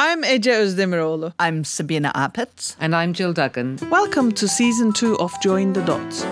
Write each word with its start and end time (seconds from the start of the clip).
I'm 0.00 0.24
Ece 0.24 0.56
Özdemiroğlu. 0.56 1.32
I'm 1.38 1.64
Sabina 1.64 2.10
Apitz. 2.14 2.76
And 2.80 2.94
I'm 2.94 3.12
Jill 3.12 3.34
Duggan. 3.36 3.78
Welcome 3.90 4.32
to 4.32 4.46
season 4.46 4.92
two 4.92 5.16
of 5.18 5.32
Join 5.42 5.72
the 5.72 5.80
Dots. 5.86 6.24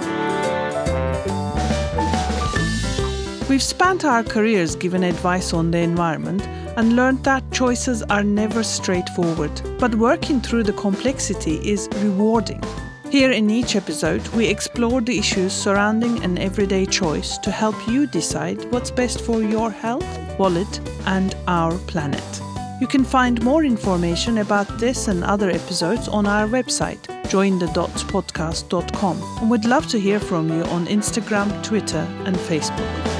We've 3.48 3.62
spent 3.62 4.04
our 4.04 4.22
careers 4.22 4.76
giving 4.76 5.02
advice 5.02 5.52
on 5.52 5.72
the 5.72 5.78
environment 5.78 6.46
and 6.76 6.94
learned 6.94 7.24
that 7.24 7.42
choices 7.50 8.04
are 8.08 8.22
never 8.22 8.62
straightforward, 8.62 9.50
but 9.80 9.96
working 9.96 10.40
through 10.40 10.62
the 10.62 10.80
complexity 10.80 11.56
is 11.72 11.88
rewarding. 12.04 12.62
Here 13.10 13.32
in 13.32 13.50
each 13.50 13.74
episode, 13.74 14.28
we 14.28 14.46
explore 14.46 15.00
the 15.00 15.18
issues 15.18 15.52
surrounding 15.52 16.22
an 16.22 16.38
everyday 16.38 16.86
choice 16.86 17.36
to 17.38 17.50
help 17.50 17.88
you 17.88 18.06
decide 18.06 18.64
what's 18.70 18.92
best 18.92 19.22
for 19.22 19.42
your 19.42 19.72
health, 19.72 20.06
wallet, 20.38 20.80
and 21.06 21.34
our 21.48 21.76
planet. 21.88 22.45
You 22.78 22.86
can 22.86 23.04
find 23.04 23.42
more 23.42 23.64
information 23.64 24.38
about 24.38 24.78
this 24.78 25.08
and 25.08 25.24
other 25.24 25.50
episodes 25.50 26.08
on 26.08 26.26
our 26.26 26.46
website, 26.46 27.00
jointhedotspodcast.com. 27.24 29.22
And 29.40 29.50
we'd 29.50 29.64
love 29.64 29.86
to 29.88 29.98
hear 29.98 30.20
from 30.20 30.50
you 30.50 30.62
on 30.64 30.86
Instagram, 30.86 31.62
Twitter, 31.62 32.06
and 32.26 32.36
Facebook. 32.36 33.15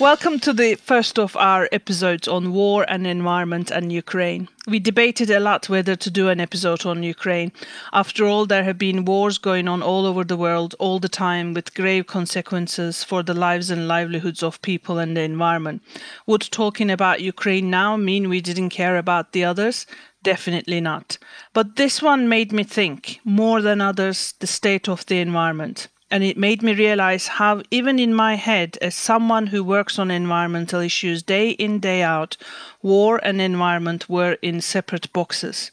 Welcome 0.00 0.40
to 0.40 0.54
the 0.54 0.76
first 0.76 1.18
of 1.18 1.36
our 1.36 1.68
episodes 1.72 2.26
on 2.26 2.54
war 2.54 2.86
and 2.88 3.06
environment 3.06 3.70
and 3.70 3.92
Ukraine. 3.92 4.48
We 4.66 4.78
debated 4.78 5.28
a 5.28 5.40
lot 5.40 5.68
whether 5.68 5.94
to 5.94 6.10
do 6.10 6.30
an 6.30 6.40
episode 6.40 6.86
on 6.86 7.02
Ukraine. 7.02 7.52
After 7.92 8.24
all, 8.24 8.46
there 8.46 8.64
have 8.64 8.78
been 8.78 9.04
wars 9.04 9.36
going 9.36 9.68
on 9.68 9.82
all 9.82 10.06
over 10.06 10.24
the 10.24 10.38
world 10.38 10.74
all 10.78 11.00
the 11.00 11.10
time 11.10 11.52
with 11.52 11.74
grave 11.74 12.06
consequences 12.06 13.04
for 13.04 13.22
the 13.22 13.34
lives 13.34 13.70
and 13.70 13.86
livelihoods 13.86 14.42
of 14.42 14.62
people 14.62 14.96
and 14.96 15.14
the 15.14 15.20
environment. 15.20 15.82
Would 16.26 16.48
talking 16.50 16.90
about 16.90 17.20
Ukraine 17.20 17.68
now 17.68 17.98
mean 17.98 18.30
we 18.30 18.40
didn't 18.40 18.70
care 18.70 18.96
about 18.96 19.32
the 19.32 19.44
others? 19.44 19.84
Definitely 20.22 20.80
not. 20.80 21.18
But 21.52 21.76
this 21.76 22.00
one 22.00 22.26
made 22.26 22.52
me 22.52 22.64
think, 22.64 23.20
more 23.22 23.60
than 23.60 23.82
others, 23.82 24.32
the 24.38 24.46
state 24.46 24.88
of 24.88 25.04
the 25.04 25.18
environment 25.18 25.88
and 26.10 26.24
it 26.24 26.36
made 26.36 26.62
me 26.62 26.74
realize 26.74 27.26
how 27.28 27.62
even 27.70 27.98
in 27.98 28.12
my 28.12 28.34
head 28.34 28.76
as 28.82 28.94
someone 28.94 29.46
who 29.48 29.62
works 29.62 29.98
on 29.98 30.10
environmental 30.10 30.80
issues 30.80 31.22
day 31.22 31.50
in 31.50 31.78
day 31.78 32.02
out 32.02 32.36
war 32.82 33.20
and 33.22 33.40
environment 33.40 34.08
were 34.08 34.36
in 34.42 34.60
separate 34.60 35.12
boxes. 35.12 35.70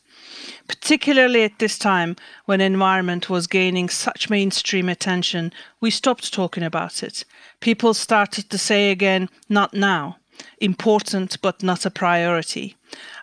Particularly 0.67 1.43
at 1.43 1.59
this 1.59 1.79
time 1.79 2.15
when 2.45 2.61
environment 2.61 3.29
was 3.29 3.47
gaining 3.47 3.89
such 3.89 4.29
mainstream 4.29 4.89
attention 4.89 5.51
we 5.81 5.89
stopped 5.89 6.33
talking 6.33 6.63
about 6.63 7.01
it. 7.01 7.25
People 7.59 7.93
started 7.93 8.49
to 8.49 8.57
say 8.57 8.91
again 8.91 9.29
not 9.49 9.73
now. 9.73 10.17
Important 10.59 11.41
but 11.41 11.63
not 11.63 11.85
a 11.85 11.89
priority. 11.89 12.75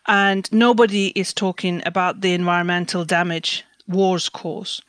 And 0.06 0.52
nobody 0.52 1.12
is 1.14 1.32
talking 1.32 1.80
about 1.86 2.20
the 2.20 2.34
environmental 2.34 3.04
damage 3.04 3.64
wars 3.88 4.28
cause. 4.28 4.80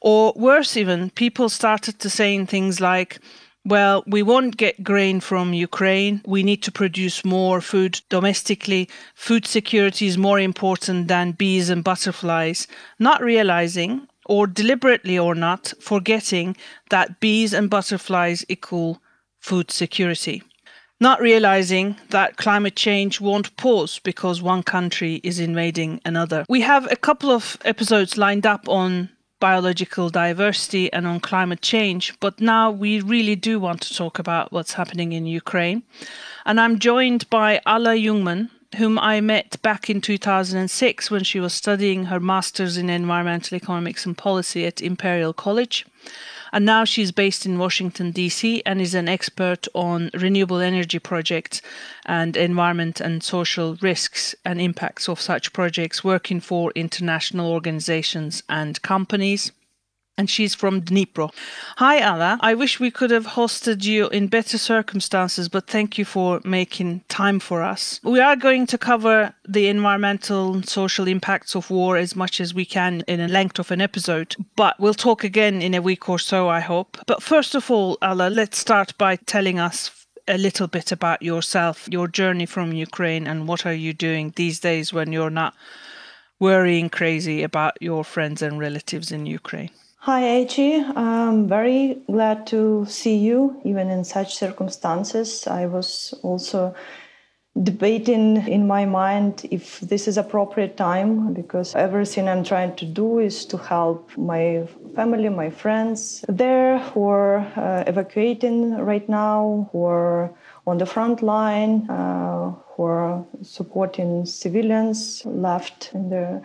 Or 0.00 0.32
worse, 0.36 0.76
even, 0.76 1.10
people 1.10 1.48
started 1.48 1.98
to 2.00 2.10
saying 2.10 2.46
things 2.46 2.80
like, 2.80 3.20
well, 3.64 4.02
we 4.06 4.22
won't 4.22 4.56
get 4.56 4.82
grain 4.82 5.20
from 5.20 5.52
Ukraine. 5.52 6.22
We 6.26 6.42
need 6.42 6.62
to 6.62 6.72
produce 6.72 7.24
more 7.24 7.60
food 7.60 8.00
domestically. 8.08 8.88
Food 9.14 9.46
security 9.46 10.06
is 10.06 10.16
more 10.16 10.40
important 10.40 11.08
than 11.08 11.32
bees 11.32 11.68
and 11.68 11.84
butterflies, 11.84 12.66
not 12.98 13.22
realizing, 13.22 14.08
or 14.24 14.46
deliberately 14.46 15.18
or 15.18 15.34
not, 15.34 15.74
forgetting 15.80 16.56
that 16.88 17.20
bees 17.20 17.52
and 17.52 17.68
butterflies 17.68 18.44
equal 18.48 19.02
food 19.40 19.70
security 19.70 20.42
not 21.00 21.20
realizing 21.20 21.96
that 22.10 22.36
climate 22.36 22.76
change 22.76 23.20
won't 23.20 23.56
pause 23.56 23.98
because 23.98 24.42
one 24.42 24.62
country 24.62 25.20
is 25.24 25.40
invading 25.40 26.00
another. 26.04 26.44
We 26.48 26.60
have 26.60 26.90
a 26.92 26.96
couple 26.96 27.30
of 27.30 27.56
episodes 27.64 28.18
lined 28.18 28.46
up 28.46 28.68
on 28.68 29.08
biological 29.40 30.10
diversity 30.10 30.92
and 30.92 31.06
on 31.06 31.18
climate 31.18 31.62
change, 31.62 32.14
but 32.20 32.40
now 32.40 32.70
we 32.70 33.00
really 33.00 33.34
do 33.34 33.58
want 33.58 33.80
to 33.80 33.94
talk 33.94 34.18
about 34.18 34.52
what's 34.52 34.74
happening 34.74 35.12
in 35.12 35.24
Ukraine. 35.24 35.82
And 36.44 36.60
I'm 36.60 36.78
joined 36.78 37.28
by 37.30 37.60
Alla 37.64 37.94
Jungman, 37.94 38.50
whom 38.76 38.98
I 38.98 39.20
met 39.22 39.60
back 39.62 39.88
in 39.88 40.02
2006 40.02 41.10
when 41.10 41.24
she 41.24 41.40
was 41.40 41.54
studying 41.54 42.04
her 42.04 42.20
master's 42.20 42.76
in 42.76 42.90
environmental 42.90 43.56
economics 43.56 44.04
and 44.04 44.16
policy 44.16 44.66
at 44.66 44.82
Imperial 44.82 45.32
College. 45.32 45.86
And 46.52 46.66
now 46.66 46.84
she's 46.84 47.12
based 47.12 47.46
in 47.46 47.58
Washington, 47.58 48.10
D.C., 48.10 48.62
and 48.66 48.80
is 48.80 48.94
an 48.94 49.08
expert 49.08 49.68
on 49.74 50.10
renewable 50.14 50.58
energy 50.58 50.98
projects 50.98 51.62
and 52.06 52.36
environment 52.36 53.00
and 53.00 53.22
social 53.22 53.76
risks 53.76 54.34
and 54.44 54.60
impacts 54.60 55.08
of 55.08 55.20
such 55.20 55.52
projects, 55.52 56.02
working 56.02 56.40
for 56.40 56.72
international 56.74 57.50
organizations 57.50 58.42
and 58.48 58.82
companies 58.82 59.52
and 60.20 60.28
she's 60.28 60.54
from 60.54 60.82
Dnipro. 60.82 61.32
Hi, 61.78 61.98
Alla. 61.98 62.38
I 62.42 62.52
wish 62.52 62.78
we 62.78 62.90
could 62.90 63.10
have 63.10 63.26
hosted 63.26 63.84
you 63.84 64.08
in 64.08 64.28
better 64.28 64.58
circumstances, 64.58 65.48
but 65.48 65.66
thank 65.66 65.96
you 65.96 66.04
for 66.04 66.42
making 66.44 67.00
time 67.08 67.40
for 67.40 67.62
us. 67.62 68.00
We 68.04 68.20
are 68.20 68.36
going 68.36 68.66
to 68.66 68.76
cover 68.76 69.32
the 69.48 69.68
environmental 69.68 70.52
and 70.52 70.68
social 70.68 71.08
impacts 71.08 71.54
of 71.54 71.70
war 71.70 71.96
as 71.96 72.14
much 72.14 72.38
as 72.38 72.52
we 72.52 72.66
can 72.66 73.02
in 73.08 73.18
a 73.18 73.28
length 73.28 73.58
of 73.58 73.70
an 73.70 73.80
episode, 73.80 74.36
but 74.56 74.78
we'll 74.78 74.92
talk 75.08 75.24
again 75.24 75.62
in 75.62 75.72
a 75.72 75.80
week 75.80 76.06
or 76.10 76.18
so, 76.18 76.50
I 76.50 76.60
hope. 76.60 76.98
But 77.06 77.22
first 77.22 77.54
of 77.54 77.70
all, 77.70 77.96
Alla, 78.02 78.28
let's 78.28 78.58
start 78.58 78.98
by 78.98 79.16
telling 79.16 79.58
us 79.58 80.06
a 80.28 80.36
little 80.36 80.66
bit 80.66 80.92
about 80.92 81.22
yourself, 81.22 81.88
your 81.90 82.08
journey 82.08 82.44
from 82.44 82.74
Ukraine, 82.74 83.26
and 83.26 83.48
what 83.48 83.64
are 83.64 83.78
you 83.86 83.94
doing 83.94 84.34
these 84.36 84.60
days 84.60 84.92
when 84.92 85.12
you're 85.12 85.38
not 85.42 85.54
worrying 86.38 86.90
crazy 86.90 87.42
about 87.42 87.80
your 87.80 88.04
friends 88.04 88.42
and 88.42 88.58
relatives 88.58 89.10
in 89.10 89.24
Ukraine? 89.24 89.70
Hi, 90.04 90.22
Ece. 90.22 90.82
I'm 90.96 91.46
very 91.46 92.00
glad 92.10 92.46
to 92.46 92.86
see 92.86 93.18
you, 93.18 93.60
even 93.66 93.90
in 93.90 94.02
such 94.02 94.34
circumstances. 94.34 95.46
I 95.46 95.66
was 95.66 96.14
also 96.22 96.74
debating 97.62 98.48
in 98.48 98.66
my 98.66 98.86
mind 98.86 99.46
if 99.50 99.78
this 99.80 100.08
is 100.08 100.16
appropriate 100.16 100.78
time 100.78 101.34
because 101.34 101.74
everything 101.74 102.30
I'm 102.30 102.44
trying 102.44 102.76
to 102.76 102.86
do 102.86 103.18
is 103.18 103.44
to 103.44 103.58
help 103.58 104.16
my 104.16 104.66
family, 104.96 105.28
my 105.28 105.50
friends 105.50 106.24
there 106.30 106.78
who 106.78 107.06
are 107.06 107.40
uh, 107.56 107.84
evacuating 107.86 108.78
right 108.78 109.06
now, 109.06 109.68
who 109.70 109.84
are 109.84 110.30
on 110.66 110.78
the 110.78 110.86
front 110.86 111.22
line, 111.22 111.90
uh, 111.90 112.52
who 112.68 112.84
are 112.84 113.22
supporting 113.42 114.24
civilians 114.24 115.26
left 115.26 115.90
in 115.92 116.08
the 116.08 116.40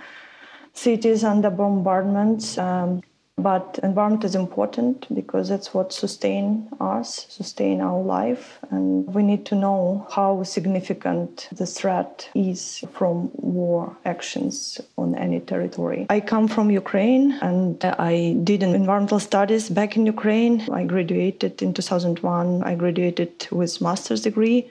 cities 0.74 1.24
under 1.24 1.50
bombardments. 1.50 2.58
Um, 2.58 3.02
but 3.38 3.80
environment 3.84 4.24
is 4.24 4.34
important 4.34 5.14
because 5.14 5.50
that's 5.50 5.74
what 5.74 5.92
sustain 5.92 6.70
us 6.80 7.28
sustain 7.30 7.82
our 7.82 8.02
life. 8.02 8.60
And 8.72 9.06
we 9.14 9.24
need 9.24 9.46
to 9.48 9.56
know 9.56 10.08
how 10.10 10.44
significant 10.44 11.50
the 11.52 11.66
threat 11.66 12.30
is 12.34 12.84
from 12.94 13.30
war 13.34 13.96
actions 14.06 14.80
on 14.98 15.16
any 15.16 15.42
territory. 15.42 16.08
I 16.10 16.22
come 16.22 16.48
from 16.48 16.72
ukraine 16.72 17.34
and 17.42 17.84
i 18.14 18.36
did 18.44 18.64
environmental 18.64 19.20
studies 19.20 19.70
back 19.70 19.98
in 19.98 20.06
ukraine. 20.06 20.56
I 20.72 20.86
graduated 20.86 21.62
in 21.62 21.74
2001 21.74 22.64
i 22.64 22.74
graduated 22.76 23.48
with 23.52 23.82
master's 23.82 24.22
degree 24.22 24.70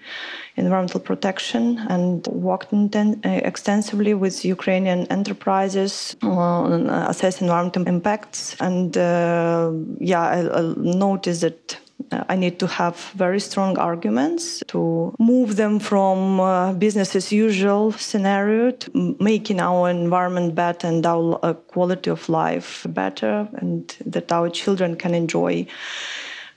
in 0.56 0.64
environmental 0.64 1.00
protection 1.00 1.78
and 1.88 2.26
worked 2.28 2.72
uh, 2.72 3.14
extensively 3.24 4.14
with 4.14 4.44
Ukrainian 4.44 5.06
enterprises 5.08 6.16
on 6.22 6.88
uh, 6.88 7.06
assess 7.08 7.40
environmental 7.40 7.86
impacts. 7.88 8.53
And 8.60 8.96
uh, 8.96 9.72
yeah, 9.98 10.22
I, 10.22 10.58
I 10.58 10.74
noticed 10.76 11.42
that 11.42 11.78
uh, 12.10 12.24
I 12.28 12.36
need 12.36 12.58
to 12.58 12.66
have 12.66 12.96
very 13.16 13.40
strong 13.40 13.78
arguments 13.78 14.62
to 14.68 15.14
move 15.18 15.56
them 15.56 15.78
from 15.78 16.40
uh, 16.40 16.72
business 16.72 17.14
as 17.16 17.32
usual 17.32 17.92
scenario 17.92 18.72
to 18.72 19.16
making 19.20 19.60
our 19.60 19.90
environment 19.90 20.54
better 20.54 20.86
and 20.88 21.06
our 21.06 21.38
uh, 21.42 21.54
quality 21.54 22.10
of 22.10 22.28
life 22.28 22.86
better, 22.88 23.48
and 23.54 23.96
that 24.04 24.32
our 24.32 24.50
children 24.50 24.96
can 24.96 25.14
enjoy 25.14 25.66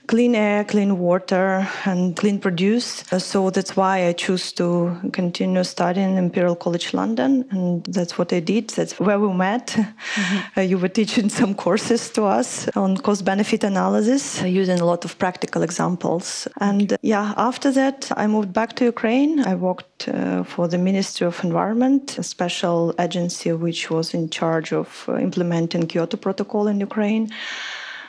clean 0.08 0.34
air, 0.34 0.64
clean 0.64 0.98
water, 0.98 1.68
and 1.84 2.16
clean 2.16 2.40
produce. 2.40 3.04
Uh, 3.12 3.18
so 3.18 3.50
that's 3.50 3.76
why 3.76 4.08
I 4.08 4.12
choose 4.14 4.52
to 4.52 4.96
continue 5.12 5.62
studying 5.62 6.16
Imperial 6.16 6.56
College 6.56 6.94
London, 6.94 7.44
and 7.50 7.84
that's 7.84 8.18
what 8.18 8.32
I 8.32 8.40
did. 8.40 8.70
That's 8.70 8.98
where 8.98 9.20
we 9.20 9.32
met. 9.32 9.76
Mm-hmm. 10.18 10.60
Uh, 10.60 10.62
you 10.62 10.78
were 10.78 10.88
teaching 10.88 11.28
some 11.28 11.54
courses 11.54 12.10
to 12.10 12.24
us 12.24 12.66
on 12.76 12.96
cost-benefit 12.96 13.62
analysis, 13.62 14.42
uh, 14.42 14.46
using 14.46 14.80
a 14.80 14.84
lot 14.84 15.04
of 15.04 15.18
practical 15.18 15.62
examples. 15.62 16.48
And 16.60 16.94
uh, 16.94 16.96
yeah, 17.02 17.34
after 17.36 17.70
that, 17.72 18.10
I 18.16 18.26
moved 18.26 18.52
back 18.52 18.74
to 18.76 18.84
Ukraine. 18.84 19.40
I 19.46 19.54
worked 19.54 20.08
uh, 20.08 20.42
for 20.44 20.66
the 20.66 20.78
Ministry 20.78 21.26
of 21.26 21.44
Environment, 21.44 22.18
a 22.18 22.22
special 22.22 22.94
agency 22.98 23.52
which 23.52 23.90
was 23.90 24.14
in 24.14 24.30
charge 24.30 24.72
of 24.72 25.04
uh, 25.08 25.18
implementing 25.18 25.86
Kyoto 25.86 26.16
Protocol 26.16 26.66
in 26.66 26.80
Ukraine. 26.80 27.30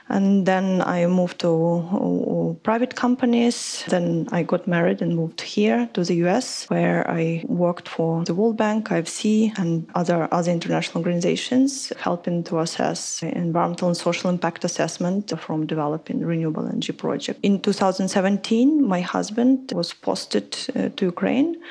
And 0.09 0.47
then 0.47 0.81
I 0.81 1.05
moved 1.05 1.39
to 1.41 2.59
private 2.63 2.95
companies. 2.95 3.83
Then 3.87 4.27
I 4.31 4.41
got 4.41 4.67
married 4.67 5.03
and 5.03 5.15
moved 5.15 5.41
here 5.41 5.87
to 5.93 6.03
the 6.03 6.15
US, 6.25 6.65
where 6.69 7.07
I 7.09 7.45
worked 7.47 7.87
for 7.87 8.23
the 8.25 8.33
World 8.33 8.57
Bank, 8.57 8.89
IFC, 8.89 9.57
and 9.59 9.87
other, 9.93 10.27
other 10.31 10.51
international 10.51 11.03
organizations, 11.03 11.93
helping 11.99 12.43
to 12.45 12.59
assess 12.59 13.21
environmental 13.21 13.87
and 13.87 13.97
social 13.97 14.31
impact 14.31 14.63
assessment 14.63 15.31
from 15.39 15.67
developing 15.67 16.25
renewable 16.25 16.67
energy 16.67 16.93
project. 16.93 17.39
In 17.43 17.61
2017, 17.61 18.83
my 18.83 19.01
husband 19.01 19.71
was 19.75 19.93
posted 19.93 20.57
uh, 20.75 20.89
to 20.95 21.05
Ukraine, 21.05 21.61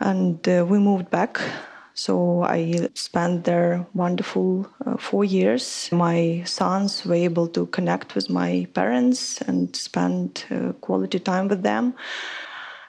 and 0.00 0.46
uh, 0.48 0.66
we 0.68 0.78
moved 0.80 1.08
back 1.10 1.40
so 1.94 2.42
I 2.42 2.88
spent 2.94 3.44
there 3.44 3.86
wonderful 3.94 4.66
uh, 4.84 4.96
four 4.96 5.24
years. 5.24 5.88
My 5.92 6.42
sons 6.44 7.06
were 7.06 7.14
able 7.14 7.46
to 7.48 7.66
connect 7.66 8.16
with 8.16 8.28
my 8.28 8.66
parents 8.74 9.40
and 9.42 9.74
spend 9.76 10.44
uh, 10.50 10.72
quality 10.80 11.20
time 11.20 11.46
with 11.46 11.62
them. 11.62 11.94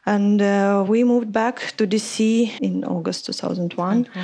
And 0.07 0.41
uh, 0.41 0.85
we 0.87 1.03
moved 1.03 1.31
back 1.31 1.77
to 1.77 1.85
DC 1.85 2.59
in 2.61 2.83
August 2.83 3.27
2001. 3.27 4.05
Mm-hmm. 4.05 4.21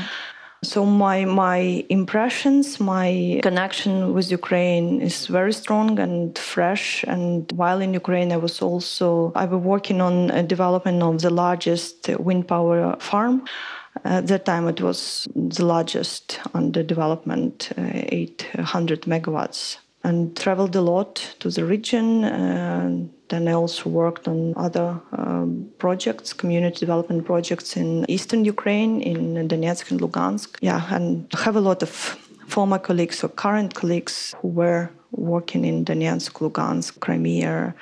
So 0.64 0.86
my 0.86 1.26
my 1.26 1.84
impressions, 1.90 2.80
my 2.80 3.40
connection 3.42 4.14
with 4.14 4.30
Ukraine 4.30 5.02
is 5.02 5.26
very 5.26 5.54
strong 5.54 5.98
and 5.98 6.38
fresh. 6.38 7.04
And 7.08 7.52
while 7.54 7.82
in 7.82 7.96
Ukraine, 7.96 8.32
I 8.32 8.38
was 8.38 8.62
also 8.62 9.32
I 9.36 9.46
was 9.46 9.62
working 9.62 10.02
on 10.02 10.30
a 10.30 10.44
development 10.44 11.02
of 11.02 11.22
the 11.22 11.32
largest 11.32 12.10
wind 12.20 12.48
power 12.48 12.96
farm. 13.00 13.46
At 14.04 14.28
that 14.28 14.46
time, 14.46 14.68
it 14.68 14.82
was 14.82 15.28
the 15.36 15.66
largest 15.66 16.40
under 16.54 16.82
development, 16.82 17.72
uh, 17.78 17.92
800 17.94 19.02
megawatts, 19.02 19.78
and 20.04 20.36
traveled 20.36 20.76
a 20.76 20.82
lot 20.82 21.36
to 21.40 21.50
the 21.50 21.66
region. 21.66 22.24
And 22.24 23.14
then 23.30 23.48
I 23.48 23.54
also 23.54 23.90
worked 23.90 24.28
on 24.28 24.54
other 24.56 25.00
um, 25.12 25.70
projects, 25.78 26.34
community 26.34 26.80
development 26.80 27.26
projects 27.26 27.78
in 27.78 28.06
eastern 28.10 28.46
Ukraine, 28.46 29.02
in 29.02 29.48
Donetsk 29.48 29.92
and 29.92 30.00
Lugansk. 30.00 30.58
Yeah, 30.62 30.82
and 30.90 31.32
have 31.34 31.56
a 31.56 31.62
lot 31.62 31.84
of 31.84 31.90
former 32.48 32.80
colleagues 32.80 33.24
or 33.24 33.30
current 33.30 33.76
colleagues 33.76 34.36
who 34.42 34.48
were 34.48 34.90
working 35.12 35.66
in 35.66 35.86
Donetsk, 35.86 36.34
Lugansk, 36.40 37.00
Crimea 37.00 37.74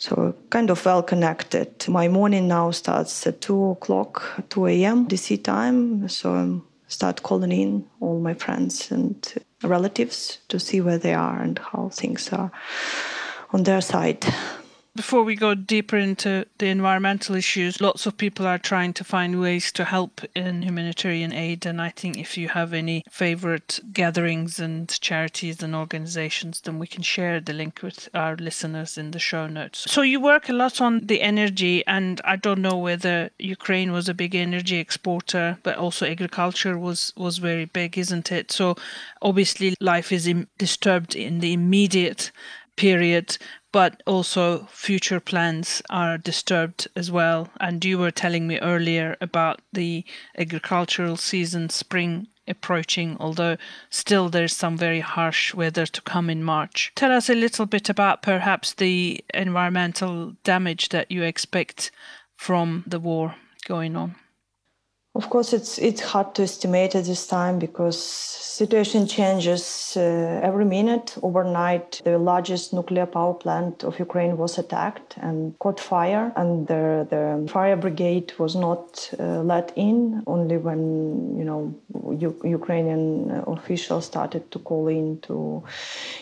so 0.00 0.34
kind 0.48 0.70
of 0.70 0.84
well 0.84 1.02
connected. 1.02 1.86
My 1.86 2.08
morning 2.08 2.48
now 2.48 2.70
starts 2.70 3.26
at 3.26 3.42
2 3.42 3.72
o'clock, 3.72 4.22
2 4.48 4.66
a.m. 4.66 5.06
DC 5.06 5.44
time. 5.44 6.08
So 6.08 6.34
I 6.34 6.58
start 6.88 7.22
calling 7.22 7.52
in 7.52 7.84
all 8.00 8.18
my 8.18 8.32
friends 8.32 8.90
and 8.90 9.14
relatives 9.62 10.38
to 10.48 10.58
see 10.58 10.80
where 10.80 10.96
they 10.96 11.12
are 11.12 11.42
and 11.42 11.58
how 11.58 11.90
things 11.90 12.32
are 12.32 12.50
on 13.52 13.64
their 13.64 13.82
side. 13.82 14.24
Before 14.96 15.22
we 15.22 15.36
go 15.36 15.54
deeper 15.54 15.96
into 15.96 16.46
the 16.58 16.66
environmental 16.66 17.36
issues, 17.36 17.80
lots 17.80 18.06
of 18.06 18.16
people 18.16 18.46
are 18.46 18.58
trying 18.58 18.92
to 18.94 19.04
find 19.04 19.40
ways 19.40 19.70
to 19.72 19.84
help 19.84 20.20
in 20.34 20.62
humanitarian 20.62 21.32
aid. 21.32 21.64
And 21.64 21.80
I 21.80 21.90
think 21.90 22.18
if 22.18 22.36
you 22.36 22.48
have 22.48 22.72
any 22.72 23.04
favorite 23.08 23.78
gatherings 23.92 24.58
and 24.58 24.88
charities 25.00 25.62
and 25.62 25.76
organizations, 25.76 26.60
then 26.60 26.80
we 26.80 26.88
can 26.88 27.02
share 27.02 27.40
the 27.40 27.52
link 27.52 27.80
with 27.82 28.08
our 28.14 28.34
listeners 28.36 28.98
in 28.98 29.12
the 29.12 29.20
show 29.20 29.46
notes. 29.46 29.84
So 29.90 30.02
you 30.02 30.20
work 30.20 30.48
a 30.48 30.52
lot 30.52 30.80
on 30.80 31.06
the 31.06 31.22
energy, 31.22 31.86
and 31.86 32.20
I 32.24 32.34
don't 32.36 32.60
know 32.60 32.76
whether 32.76 33.30
Ukraine 33.38 33.92
was 33.92 34.08
a 34.08 34.14
big 34.14 34.34
energy 34.34 34.78
exporter, 34.78 35.58
but 35.62 35.76
also 35.76 36.04
agriculture 36.04 36.76
was, 36.76 37.12
was 37.16 37.38
very 37.38 37.66
big, 37.66 37.96
isn't 37.96 38.32
it? 38.32 38.50
So 38.50 38.74
obviously 39.22 39.76
life 39.80 40.10
is 40.10 40.28
disturbed 40.58 41.14
in 41.14 41.38
the 41.38 41.52
immediate 41.52 42.32
period, 42.76 43.38
but 43.72 44.02
also 44.06 44.66
future 44.70 45.20
plans 45.20 45.82
are 45.90 46.18
disturbed 46.18 46.88
as 46.96 47.10
well. 47.10 47.50
And 47.60 47.84
you 47.84 47.98
were 47.98 48.10
telling 48.10 48.46
me 48.46 48.58
earlier 48.58 49.16
about 49.20 49.60
the 49.72 50.04
agricultural 50.36 51.16
season, 51.16 51.68
spring 51.70 52.28
approaching, 52.48 53.16
although 53.20 53.56
still 53.90 54.28
there's 54.28 54.56
some 54.56 54.76
very 54.76 55.00
harsh 55.00 55.54
weather 55.54 55.86
to 55.86 56.02
come 56.02 56.28
in 56.28 56.42
March. 56.42 56.92
Tell 56.96 57.12
us 57.12 57.30
a 57.30 57.34
little 57.34 57.66
bit 57.66 57.88
about 57.88 58.22
perhaps 58.22 58.74
the 58.74 59.24
environmental 59.32 60.34
damage 60.42 60.88
that 60.88 61.10
you 61.10 61.22
expect 61.22 61.92
from 62.36 62.84
the 62.86 62.98
war 62.98 63.36
going 63.66 63.94
on. 63.96 64.16
Of 65.12 65.28
course, 65.28 65.52
it's 65.52 65.78
it's 65.78 66.00
hard 66.00 66.36
to 66.36 66.42
estimate 66.44 66.94
at 66.94 67.04
this 67.04 67.26
time 67.26 67.58
because 67.58 67.98
situation 68.00 69.08
changes 69.08 69.96
uh, 69.96 70.00
every 70.40 70.64
minute. 70.64 71.16
Overnight, 71.20 72.00
the 72.04 72.16
largest 72.16 72.72
nuclear 72.72 73.06
power 73.06 73.34
plant 73.34 73.82
of 73.82 73.98
Ukraine 73.98 74.36
was 74.36 74.56
attacked 74.56 75.16
and 75.20 75.58
caught 75.58 75.80
fire, 75.80 76.32
and 76.36 76.68
the, 76.68 77.08
the 77.10 77.52
fire 77.52 77.76
brigade 77.76 78.32
was 78.38 78.54
not 78.54 79.10
uh, 79.18 79.42
let 79.42 79.72
in. 79.74 80.22
Only 80.28 80.58
when 80.58 81.36
you 81.36 81.44
know 81.44 81.74
U- 82.26 82.40
Ukrainian 82.44 83.42
officials 83.48 84.04
started 84.04 84.48
to 84.52 84.60
call 84.60 84.86
in 84.86 85.18
to 85.22 85.64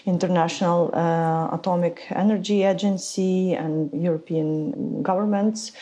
international 0.07 0.91
uh, 0.95 1.55
atomic 1.55 2.07
energy 2.11 2.63
agency 2.63 3.53
and 3.53 3.93
European 3.93 5.03
governments 5.03 5.73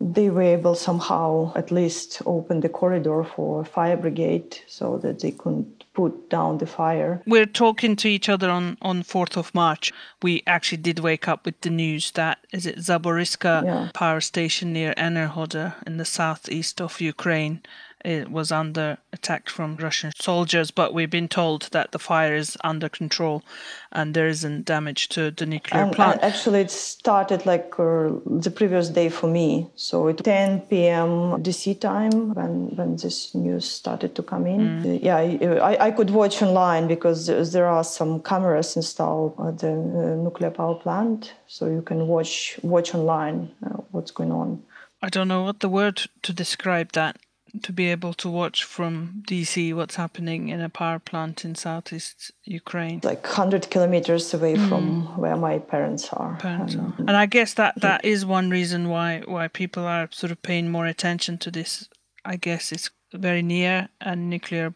they 0.00 0.30
were 0.30 0.42
able 0.42 0.74
somehow 0.74 1.52
at 1.56 1.70
least 1.70 2.22
open 2.24 2.60
the 2.60 2.68
corridor 2.68 3.24
for 3.24 3.64
fire 3.64 3.96
brigade 3.96 4.58
so 4.66 4.96
that 4.98 5.20
they 5.20 5.32
couldn't 5.32 5.84
put 5.92 6.30
down 6.30 6.58
the 6.58 6.66
fire. 6.66 7.20
We're 7.26 7.46
talking 7.46 7.96
to 7.96 8.08
each 8.08 8.28
other 8.28 8.48
on, 8.48 8.78
on 8.80 9.02
4th 9.02 9.36
of 9.36 9.52
March. 9.54 9.92
We 10.22 10.44
actually 10.46 10.78
did 10.78 11.00
wake 11.00 11.26
up 11.26 11.44
with 11.44 11.60
the 11.62 11.70
news 11.70 12.12
that 12.12 12.38
is 12.52 12.66
it 12.66 12.78
Zaporizhzhia 12.78 13.64
yeah. 13.64 13.90
power 13.92 14.20
station 14.20 14.72
near 14.72 14.94
Enerhodar 14.94 15.74
in 15.84 15.96
the 15.96 16.04
southeast 16.04 16.80
of 16.80 17.00
Ukraine 17.00 17.62
it 18.04 18.30
was 18.30 18.52
under 18.52 18.98
attack 19.12 19.48
from 19.48 19.76
Russian 19.76 20.12
soldiers, 20.16 20.70
but 20.70 20.94
we've 20.94 21.10
been 21.10 21.28
told 21.28 21.68
that 21.72 21.90
the 21.92 21.98
fire 21.98 22.34
is 22.34 22.56
under 22.62 22.88
control 22.88 23.42
and 23.90 24.14
there 24.14 24.28
isn't 24.28 24.64
damage 24.64 25.08
to 25.10 25.30
the 25.30 25.46
nuclear 25.46 25.82
and, 25.82 25.92
plant. 25.92 26.22
And 26.22 26.32
actually, 26.32 26.60
it 26.60 26.70
started 26.70 27.44
like 27.44 27.74
uh, 27.78 28.10
the 28.26 28.52
previous 28.54 28.88
day 28.88 29.08
for 29.08 29.28
me. 29.28 29.68
So 29.74 30.08
at 30.08 30.18
10 30.18 30.60
p.m. 30.62 31.42
DC 31.42 31.80
time 31.80 32.34
when, 32.34 32.76
when 32.76 32.96
this 32.96 33.34
news 33.34 33.68
started 33.68 34.14
to 34.14 34.22
come 34.22 34.46
in. 34.46 34.82
Mm. 34.82 35.02
Yeah, 35.02 35.16
I, 35.16 35.86
I 35.86 35.90
could 35.90 36.10
watch 36.10 36.40
online 36.40 36.86
because 36.86 37.26
there 37.52 37.66
are 37.66 37.84
some 37.84 38.22
cameras 38.22 38.76
installed 38.76 39.34
at 39.44 39.58
the 39.58 39.72
uh, 39.72 40.22
nuclear 40.22 40.50
power 40.50 40.76
plant. 40.76 41.32
So 41.48 41.66
you 41.66 41.82
can 41.82 42.06
watch 42.06 42.60
watch 42.62 42.94
online 42.94 43.50
uh, 43.64 43.80
what's 43.90 44.12
going 44.12 44.30
on. 44.32 44.62
I 45.00 45.08
don't 45.08 45.28
know 45.28 45.42
what 45.42 45.60
the 45.60 45.68
word 45.68 46.06
to 46.22 46.32
describe 46.32 46.92
that 46.92 47.16
to 47.62 47.72
be 47.72 47.90
able 47.90 48.14
to 48.14 48.28
watch 48.28 48.64
from 48.64 49.22
DC 49.28 49.74
what's 49.74 49.96
happening 49.96 50.48
in 50.48 50.60
a 50.60 50.68
power 50.68 50.98
plant 50.98 51.44
in 51.44 51.54
southeast 51.54 52.30
Ukraine. 52.44 53.00
Like 53.02 53.22
100 53.22 53.70
kilometers 53.70 54.32
away 54.34 54.54
mm. 54.54 54.68
from 54.68 55.16
where 55.18 55.36
my 55.36 55.58
parents 55.58 56.12
are. 56.12 56.36
Parents 56.36 56.74
and, 56.74 56.82
are. 56.82 56.86
Um, 56.86 57.08
and 57.08 57.16
I 57.16 57.26
guess 57.26 57.54
that 57.54 57.80
that 57.80 58.04
is 58.04 58.24
one 58.24 58.50
reason 58.50 58.88
why 58.88 59.22
why 59.26 59.48
people 59.48 59.84
are 59.84 60.08
sort 60.10 60.32
of 60.32 60.42
paying 60.42 60.70
more 60.70 60.86
attention 60.86 61.38
to 61.38 61.50
this. 61.50 61.88
I 62.24 62.36
guess 62.36 62.72
it's 62.72 62.90
very 63.12 63.42
near 63.42 63.88
and 64.00 64.28
nuclear 64.28 64.74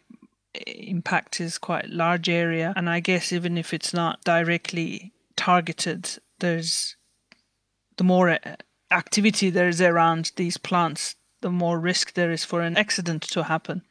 eh, 0.55 0.61
impact 0.67 1.41
is 1.41 1.59
quite 1.59 1.89
large 1.89 2.29
area 2.29 2.73
and 2.77 2.89
I 2.89 3.01
guess 3.01 3.33
even 3.33 3.59
if 3.59 3.75
it's 3.75 3.93
not 3.93 4.25
directly 4.25 5.13
targeted 5.37 6.19
there's 6.39 6.97
the 7.99 8.05
more 8.05 8.31
eh, 8.31 8.57
activity 8.91 9.51
there 9.51 9.69
is 9.69 9.83
around 9.83 10.33
these 10.37 10.57
plants 10.57 11.17
the 11.43 11.51
more 11.51 11.79
risk 11.79 12.15
there 12.15 12.33
is 12.33 12.45
for 12.45 12.63
an 12.63 12.77
accident 12.77 13.23
to 13.23 13.45
happen. 13.45 13.83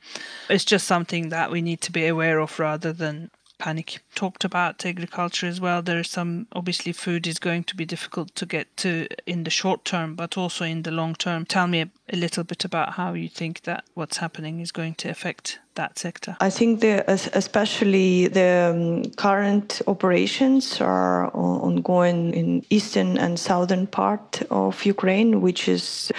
It's 0.49 0.65
just 0.65 0.87
something 0.87 1.29
that 1.29 1.51
we 1.51 1.61
need 1.61 1.81
to 1.81 1.91
be 1.91 2.07
aware 2.07 2.39
of 2.39 2.59
rather 2.59 2.91
than 2.91 3.29
panic. 3.61 3.99
Talked 4.15 4.43
about 4.43 4.85
agriculture 4.85 5.47
as 5.47 5.61
well. 5.61 5.81
There's 5.83 6.09
some 6.09 6.47
obviously 6.51 6.93
food 6.93 7.27
is 7.27 7.39
going 7.39 7.63
to 7.65 7.75
be 7.75 7.85
difficult 7.85 8.33
to 8.35 8.45
get 8.45 8.75
to 8.77 9.07
in 9.25 9.43
the 9.43 9.51
short 9.51 9.85
term, 9.85 10.15
but 10.15 10.37
also 10.37 10.65
in 10.65 10.81
the 10.81 10.91
long 10.91 11.13
term. 11.15 11.45
Tell 11.45 11.67
me 11.67 11.81
a, 11.81 11.89
a 12.11 12.17
little 12.17 12.43
bit 12.43 12.65
about 12.65 12.93
how 12.93 13.13
you 13.13 13.29
think 13.29 13.61
that 13.61 13.83
what's 13.93 14.17
happening 14.17 14.61
is 14.61 14.71
going 14.71 14.95
to 14.95 15.09
affect 15.09 15.59
that 15.75 15.99
sector. 15.99 16.35
I 16.41 16.49
think 16.49 16.81
the, 16.81 17.03
especially 17.33 18.27
the 18.27 18.71
um, 18.73 19.11
current 19.15 19.81
operations 19.87 20.81
are 20.81 21.31
ongoing 21.33 22.33
in 22.33 22.65
eastern 22.69 23.17
and 23.17 23.39
southern 23.39 23.87
part 23.87 24.41
of 24.49 24.83
Ukraine, 24.85 25.41
which 25.41 25.67
is 25.67 26.11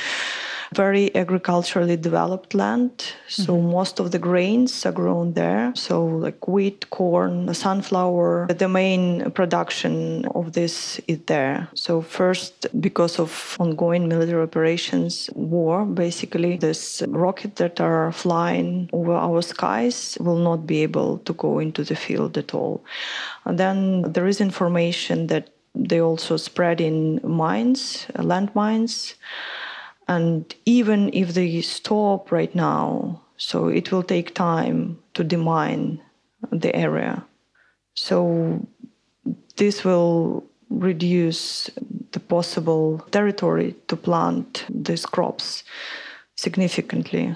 very 0.75 1.15
agriculturally 1.15 1.97
developed 1.97 2.55
land. 2.55 3.13
So 3.29 3.57
mm-hmm. 3.57 3.71
most 3.71 4.01
of 4.01 4.11
the 4.11 4.19
grains 4.19 4.87
are 4.87 4.93
grown 4.93 5.35
there. 5.35 5.73
So 5.75 6.05
like 6.05 6.49
wheat, 6.49 6.91
corn, 6.91 7.53
sunflower. 7.55 8.49
The 8.49 8.69
main 8.69 9.31
production 9.33 10.27
of 10.35 10.53
this 10.53 11.01
is 11.09 11.19
there. 11.27 11.69
So 11.75 12.01
first, 12.03 12.67
because 12.81 13.19
of 13.19 13.57
ongoing 13.59 14.09
military 14.09 14.43
operations, 14.43 15.31
war, 15.35 15.85
basically, 15.85 16.57
this 16.57 17.03
rocket 17.09 17.57
that 17.57 17.81
are 17.81 18.13
flying 18.13 18.91
over 18.93 19.13
our 19.13 19.43
skies 19.43 20.17
will 20.21 20.39
not 20.39 20.67
be 20.67 20.83
able 20.83 21.19
to 21.19 21.33
go 21.33 21.59
into 21.59 21.85
the 21.85 21.97
field 21.97 22.39
at 22.39 22.55
all. 22.55 22.85
And 23.45 23.59
then 23.59 24.03
there 24.13 24.27
is 24.27 24.41
information 24.41 25.27
that 25.29 25.51
they 25.75 26.01
also 26.01 26.37
spread 26.37 26.81
in 26.81 27.21
mines, 27.25 28.07
land 28.17 28.55
mines. 28.55 29.15
And 30.09 30.55
even 30.67 31.11
if 31.15 31.35
they 31.35 31.61
stop 31.61 32.33
right 32.33 32.55
now, 32.55 33.21
so 33.37 33.69
it 33.69 33.91
will 33.91 34.03
take 34.03 34.35
time 34.35 34.99
to 35.15 35.25
demine 35.25 36.01
the 36.51 36.75
area. 36.75 37.25
So 37.95 38.67
this 39.57 39.85
will 39.85 40.45
reduce 40.71 41.71
the 42.13 42.21
possible 42.21 42.99
territory 43.11 43.75
to 43.89 43.97
plant 43.97 44.65
these 44.69 45.07
crops 45.07 45.65
significantly, 46.37 47.35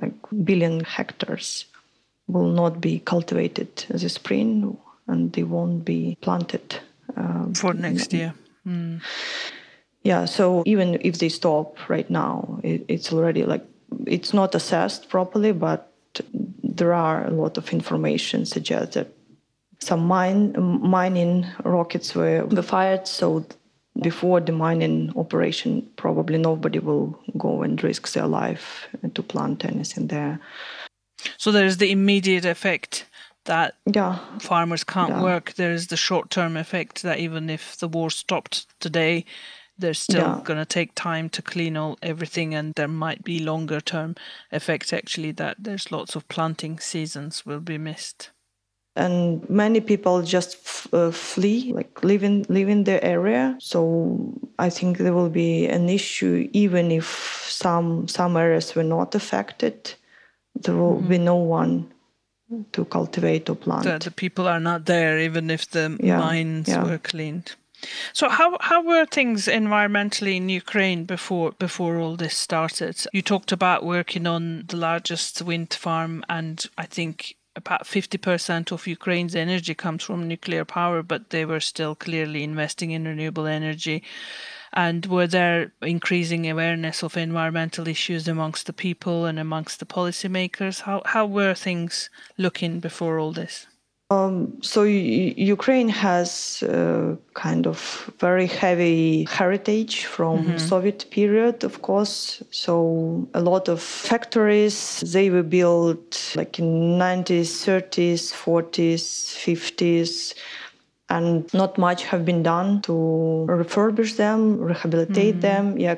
like 0.00 0.14
billion 0.44 0.84
hectares 0.84 1.66
will 2.28 2.48
not 2.48 2.80
be 2.80 2.98
cultivated 3.00 3.84
this 3.88 4.14
spring 4.14 4.76
and 5.06 5.32
they 5.32 5.44
won't 5.44 5.84
be 5.84 6.18
planted 6.20 6.80
um, 7.16 7.54
for 7.54 7.72
next 7.72 8.12
year. 8.12 8.34
Mm. 8.66 9.00
Yeah, 10.06 10.24
so 10.26 10.62
even 10.66 10.98
if 11.00 11.18
they 11.18 11.28
stop 11.28 11.88
right 11.88 12.08
now, 12.08 12.60
it, 12.62 12.84
it's 12.86 13.12
already 13.12 13.44
like 13.44 13.64
it's 14.06 14.32
not 14.32 14.54
assessed 14.54 15.08
properly, 15.08 15.50
but 15.50 15.92
there 16.62 16.92
are 16.92 17.26
a 17.26 17.30
lot 17.30 17.58
of 17.58 17.72
information 17.72 18.46
suggests 18.46 18.94
that 18.94 19.08
some 19.80 20.06
mine 20.06 20.54
mining 20.80 21.44
rockets 21.64 22.14
were, 22.14 22.46
were 22.46 22.62
fired. 22.62 23.08
So 23.08 23.46
before 24.00 24.38
the 24.38 24.52
mining 24.52 25.12
operation, 25.16 25.84
probably 25.96 26.38
nobody 26.38 26.78
will 26.78 27.18
go 27.36 27.62
and 27.62 27.82
risk 27.82 28.12
their 28.12 28.28
life 28.28 28.86
to 29.12 29.22
plant 29.24 29.64
anything 29.64 30.06
there. 30.06 30.38
So 31.36 31.50
there's 31.50 31.78
the 31.78 31.90
immediate 31.90 32.44
effect 32.44 33.06
that 33.46 33.74
yeah. 33.92 34.20
farmers 34.38 34.84
can't 34.84 35.16
yeah. 35.16 35.22
work. 35.22 35.54
There's 35.54 35.88
the 35.88 35.96
short 35.96 36.30
term 36.30 36.56
effect 36.56 37.02
that 37.02 37.18
even 37.18 37.50
if 37.50 37.76
the 37.78 37.88
war 37.88 38.10
stopped 38.10 38.66
today, 38.78 39.24
they're 39.78 39.94
still 39.94 40.20
yeah. 40.20 40.40
going 40.44 40.58
to 40.58 40.64
take 40.64 40.94
time 40.94 41.28
to 41.30 41.42
clean 41.42 41.76
all 41.76 41.98
everything, 42.02 42.54
and 42.54 42.74
there 42.74 42.88
might 42.88 43.22
be 43.24 43.38
longer 43.38 43.80
term 43.80 44.14
effects 44.50 44.92
actually 44.92 45.32
that 45.32 45.56
there's 45.58 45.92
lots 45.92 46.16
of 46.16 46.28
planting 46.28 46.78
seasons 46.78 47.44
will 47.44 47.60
be 47.60 47.78
missed. 47.78 48.30
And 48.98 49.48
many 49.50 49.82
people 49.82 50.22
just 50.22 50.56
f- 50.64 50.88
uh, 50.92 51.10
flee, 51.10 51.72
like 51.74 52.02
leaving 52.02 52.46
leaving 52.48 52.84
the 52.84 53.04
area. 53.04 53.56
So 53.60 54.32
I 54.58 54.70
think 54.70 54.96
there 54.96 55.12
will 55.12 55.28
be 55.28 55.66
an 55.66 55.90
issue 55.90 56.48
even 56.54 56.90
if 56.90 57.46
some 57.50 58.08
some 58.08 58.38
areas 58.38 58.74
were 58.74 58.82
not 58.82 59.14
affected. 59.14 59.94
There 60.54 60.74
will 60.74 60.96
mm-hmm. 60.96 61.08
be 61.08 61.18
no 61.18 61.36
one 61.36 61.92
to 62.72 62.84
cultivate 62.86 63.50
or 63.50 63.56
plant. 63.56 63.84
The, 63.84 63.98
the 63.98 64.10
people 64.10 64.48
are 64.48 64.60
not 64.60 64.86
there, 64.86 65.18
even 65.18 65.50
if 65.50 65.70
the 65.70 65.96
yeah, 66.00 66.18
mines 66.18 66.68
yeah. 66.68 66.84
were 66.84 66.98
cleaned. 66.98 67.54
So 68.12 68.28
how 68.28 68.56
how 68.60 68.82
were 68.82 69.06
things 69.06 69.46
environmentally 69.46 70.36
in 70.36 70.48
Ukraine 70.48 71.04
before 71.04 71.52
before 71.52 71.98
all 71.98 72.16
this 72.16 72.36
started? 72.36 73.04
You 73.12 73.22
talked 73.22 73.52
about 73.52 73.84
working 73.84 74.26
on 74.26 74.64
the 74.68 74.76
largest 74.76 75.42
wind 75.42 75.74
farm, 75.74 76.24
and 76.28 76.64
I 76.78 76.86
think 76.86 77.36
about 77.56 77.84
50% 77.84 78.70
of 78.70 78.86
Ukraine's 78.86 79.34
energy 79.34 79.74
comes 79.74 80.04
from 80.04 80.28
nuclear 80.28 80.64
power, 80.64 81.02
but 81.02 81.30
they 81.30 81.44
were 81.44 81.60
still 81.60 81.94
clearly 81.94 82.44
investing 82.44 82.90
in 82.90 83.06
renewable 83.06 83.46
energy. 83.46 84.02
And 84.72 85.06
were 85.06 85.26
there 85.26 85.72
increasing 85.80 86.48
awareness 86.50 87.02
of 87.02 87.16
environmental 87.16 87.88
issues 87.88 88.28
amongst 88.28 88.66
the 88.66 88.74
people 88.74 89.24
and 89.24 89.38
amongst 89.38 89.80
the 89.80 89.86
policymakers? 89.86 90.82
How, 90.82 91.02
how 91.06 91.24
were 91.24 91.54
things 91.54 92.10
looking 92.36 92.78
before 92.78 93.18
all 93.18 93.32
this? 93.32 93.66
Um, 94.08 94.62
so 94.62 94.84
Ukraine 94.84 95.88
has 95.88 96.62
uh, 96.62 97.16
kind 97.34 97.66
of 97.66 98.08
very 98.20 98.46
heavy 98.46 99.24
heritage 99.24 100.04
from 100.04 100.44
mm-hmm. 100.44 100.58
Soviet 100.58 101.06
period, 101.10 101.64
of 101.64 101.82
course. 101.82 102.40
So 102.52 103.26
a 103.34 103.40
lot 103.40 103.68
of 103.68 103.82
factories 103.82 105.00
they 105.00 105.28
were 105.28 105.42
built 105.42 106.34
like 106.36 106.60
in 106.60 106.98
90s, 106.98 107.64
30s, 107.66 108.32
40s, 108.32 109.34
50s 109.34 110.34
and 111.08 111.52
not 111.52 111.76
much 111.78 112.04
have 112.04 112.24
been 112.24 112.42
done 112.42 112.82
to 112.82 113.46
refurbish 113.48 114.16
them, 114.16 114.60
rehabilitate 114.60 115.36
mm-hmm. 115.36 115.40
them. 115.40 115.78
Yeah. 115.78 115.96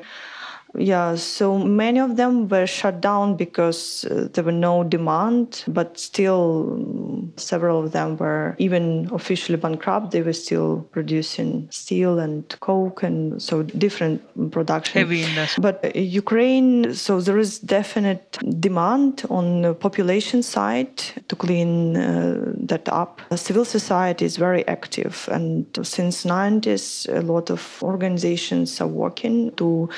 Yeah, 0.77 1.15
so 1.15 1.57
many 1.57 1.99
of 1.99 2.15
them 2.15 2.47
were 2.47 2.67
shut 2.67 3.01
down 3.01 3.35
because 3.35 4.05
uh, 4.05 4.27
there 4.33 4.43
were 4.43 4.51
no 4.51 4.83
demand, 4.83 5.63
but 5.67 5.99
still 5.99 6.73
um, 6.73 7.33
several 7.37 7.83
of 7.83 7.91
them 7.91 8.17
were 8.17 8.55
even 8.59 9.09
officially 9.11 9.57
bankrupt. 9.57 10.11
They 10.11 10.21
were 10.21 10.33
still 10.33 10.87
producing 10.91 11.67
steel 11.71 12.19
and 12.19 12.43
coke 12.59 13.03
and 13.03 13.41
so 13.41 13.63
different 13.63 14.21
production. 14.51 14.99
Heavy 14.99 15.23
industry. 15.23 15.61
But 15.61 15.83
uh, 15.83 15.99
Ukraine, 15.99 16.93
so 16.93 17.19
there 17.19 17.39
is 17.39 17.59
definite 17.59 18.37
demand 18.59 19.25
on 19.29 19.63
the 19.63 19.73
population 19.73 20.43
side 20.43 20.97
to 21.29 21.35
clean 21.35 21.97
uh, 21.97 22.53
that 22.55 22.87
up. 22.89 23.21
The 23.29 23.37
civil 23.37 23.65
society 23.65 24.25
is 24.25 24.37
very 24.37 24.67
active 24.67 25.27
and 25.31 25.65
since 25.81 26.25
90s 26.25 27.07
a 27.09 27.21
lot 27.21 27.49
of 27.49 27.79
organizations 27.81 28.79
are 28.81 28.87
working 28.87 29.51
to 29.55 29.89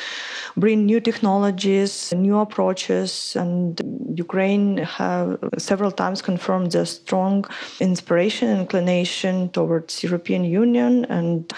bring 0.62 0.86
new 0.86 1.02
technologies, 1.02 2.14
new 2.14 2.38
approaches, 2.38 3.36
and 3.36 3.82
Ukraine 4.26 4.78
have 4.78 5.38
several 5.58 5.92
times 5.92 6.22
confirmed 6.22 6.72
their 6.72 6.86
strong 6.86 7.46
inspiration 7.80 8.48
and 8.48 8.62
inclination 8.62 9.50
towards 9.50 10.04
European 10.04 10.44
Union 10.46 11.06
and 11.18 11.52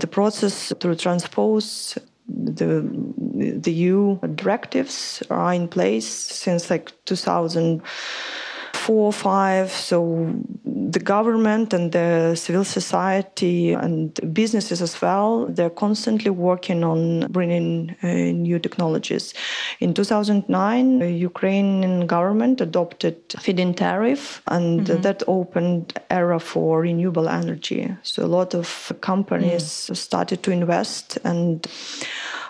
the 0.00 0.08
process 0.08 0.72
to 0.80 0.96
transpose 0.96 1.96
the 2.28 2.70
the 3.64 3.72
EU 3.72 4.18
directives 4.34 5.22
are 5.30 5.54
in 5.54 5.68
place 5.68 6.08
since 6.44 6.70
like 6.70 6.92
2000 7.04 7.82
four 8.86 9.06
or 9.06 9.12
five. 9.12 9.70
So 9.72 10.32
the 10.64 11.00
government 11.00 11.74
and 11.74 11.90
the 11.90 12.36
civil 12.36 12.64
society 12.64 13.72
and 13.72 14.14
businesses 14.32 14.80
as 14.80 15.02
well, 15.02 15.46
they're 15.46 15.76
constantly 15.86 16.30
working 16.30 16.84
on 16.84 17.26
bringing 17.32 17.96
uh, 18.04 18.06
new 18.46 18.58
technologies. 18.60 19.34
In 19.80 19.92
2009, 19.92 21.00
the 21.00 21.10
Ukrainian 21.10 22.06
government 22.06 22.60
adopted 22.60 23.16
feed-in 23.40 23.74
tariff, 23.74 24.40
and 24.46 24.86
mm-hmm. 24.86 25.02
that 25.02 25.22
opened 25.26 25.98
era 26.10 26.38
for 26.38 26.82
renewable 26.82 27.28
energy. 27.28 27.92
So 28.02 28.24
a 28.24 28.30
lot 28.38 28.54
of 28.54 28.92
companies 29.00 29.64
mm. 29.64 29.96
started 29.96 30.44
to 30.44 30.50
invest 30.52 31.18
and 31.24 31.66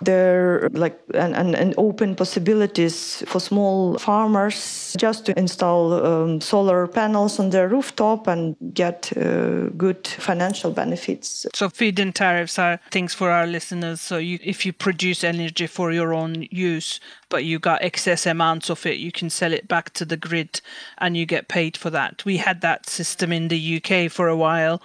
there 0.03 0.69
like 0.73 0.99
and, 1.15 1.35
and, 1.37 1.75
open 1.76 2.15
possibilities 2.15 3.23
for 3.26 3.41
small 3.41 3.99
farmers 3.99 4.95
just 4.99 5.26
to 5.26 5.38
install 5.38 5.93
um, 5.93 6.41
solar 6.41 6.87
panels 6.87 7.38
on 7.38 7.50
their 7.50 7.69
rooftop 7.69 8.26
and 8.26 8.57
get 8.73 9.12
uh, 9.17 9.69
good 9.76 10.07
financial 10.07 10.71
benefits. 10.71 11.47
So 11.55 11.69
feed-in 11.69 12.12
tariffs 12.12 12.59
are 12.59 12.81
things 12.91 13.15
for 13.15 13.31
our 13.31 13.47
listeners. 13.47 14.00
So 14.00 14.19
you, 14.19 14.38
if 14.43 14.65
you 14.65 14.73
produce 14.73 15.25
energy 15.25 15.67
for 15.67 15.93
your 15.93 16.15
own 16.15 16.47
use, 16.50 17.00
but 17.28 17.45
you 17.45 17.59
got 17.59 17.83
excess 17.83 18.26
amounts 18.26 18.71
of 18.71 18.87
it, 18.87 18.99
you 18.99 19.11
can 19.11 19.30
sell 19.30 19.52
it 19.52 19.66
back 19.66 19.92
to 19.95 20.04
the 20.04 20.16
grid 20.16 20.61
and 20.99 21.16
you 21.16 21.26
get 21.26 21.49
paid 21.49 21.76
for 21.76 21.90
that. 21.90 22.25
We 22.25 22.37
had 22.37 22.61
that 22.61 22.88
system 22.88 23.33
in 23.33 23.49
the 23.49 23.76
UK 23.76 24.11
for 24.11 24.28
a 24.28 24.37
while, 24.37 24.80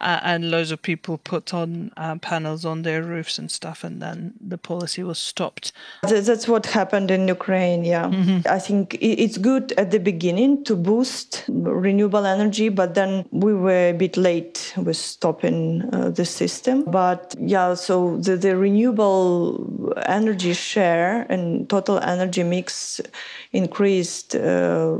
uh, 0.00 0.20
and 0.22 0.50
loads 0.50 0.70
of 0.70 0.82
people 0.82 1.18
put 1.18 1.54
on 1.54 1.92
uh, 1.96 2.16
panels 2.16 2.64
on 2.64 2.82
their 2.82 3.02
roofs 3.02 3.38
and 3.38 3.50
stuff, 3.50 3.82
and 3.82 4.02
then 4.02 4.34
the 4.40 4.58
policy 4.58 5.02
was 5.02 5.18
stopped. 5.18 5.72
That's 6.02 6.46
what 6.46 6.66
happened 6.66 7.10
in 7.10 7.28
Ukraine, 7.28 7.84
yeah. 7.84 8.06
Mm-hmm. 8.06 8.48
I 8.48 8.58
think 8.58 8.98
it's 9.00 9.38
good 9.38 9.72
at 9.78 9.90
the 9.90 9.98
beginning 9.98 10.64
to 10.64 10.76
boost 10.76 11.44
renewable 11.48 12.26
energy, 12.26 12.68
but 12.68 12.94
then 12.94 13.26
we 13.30 13.54
were 13.54 13.90
a 13.90 13.92
bit 13.92 14.16
late 14.16 14.74
with 14.76 14.96
stopping 14.96 15.88
uh, 15.92 16.10
the 16.10 16.24
system. 16.24 16.84
But 16.84 17.34
yeah, 17.38 17.74
so 17.74 18.18
the, 18.18 18.36
the 18.36 18.56
renewable 18.56 19.94
energy 20.04 20.52
share 20.52 21.26
and 21.30 21.68
total 21.70 21.85
total 21.86 21.98
energy 22.12 22.42
mix 22.42 23.00
increased 23.52 24.34
uh, 24.36 24.96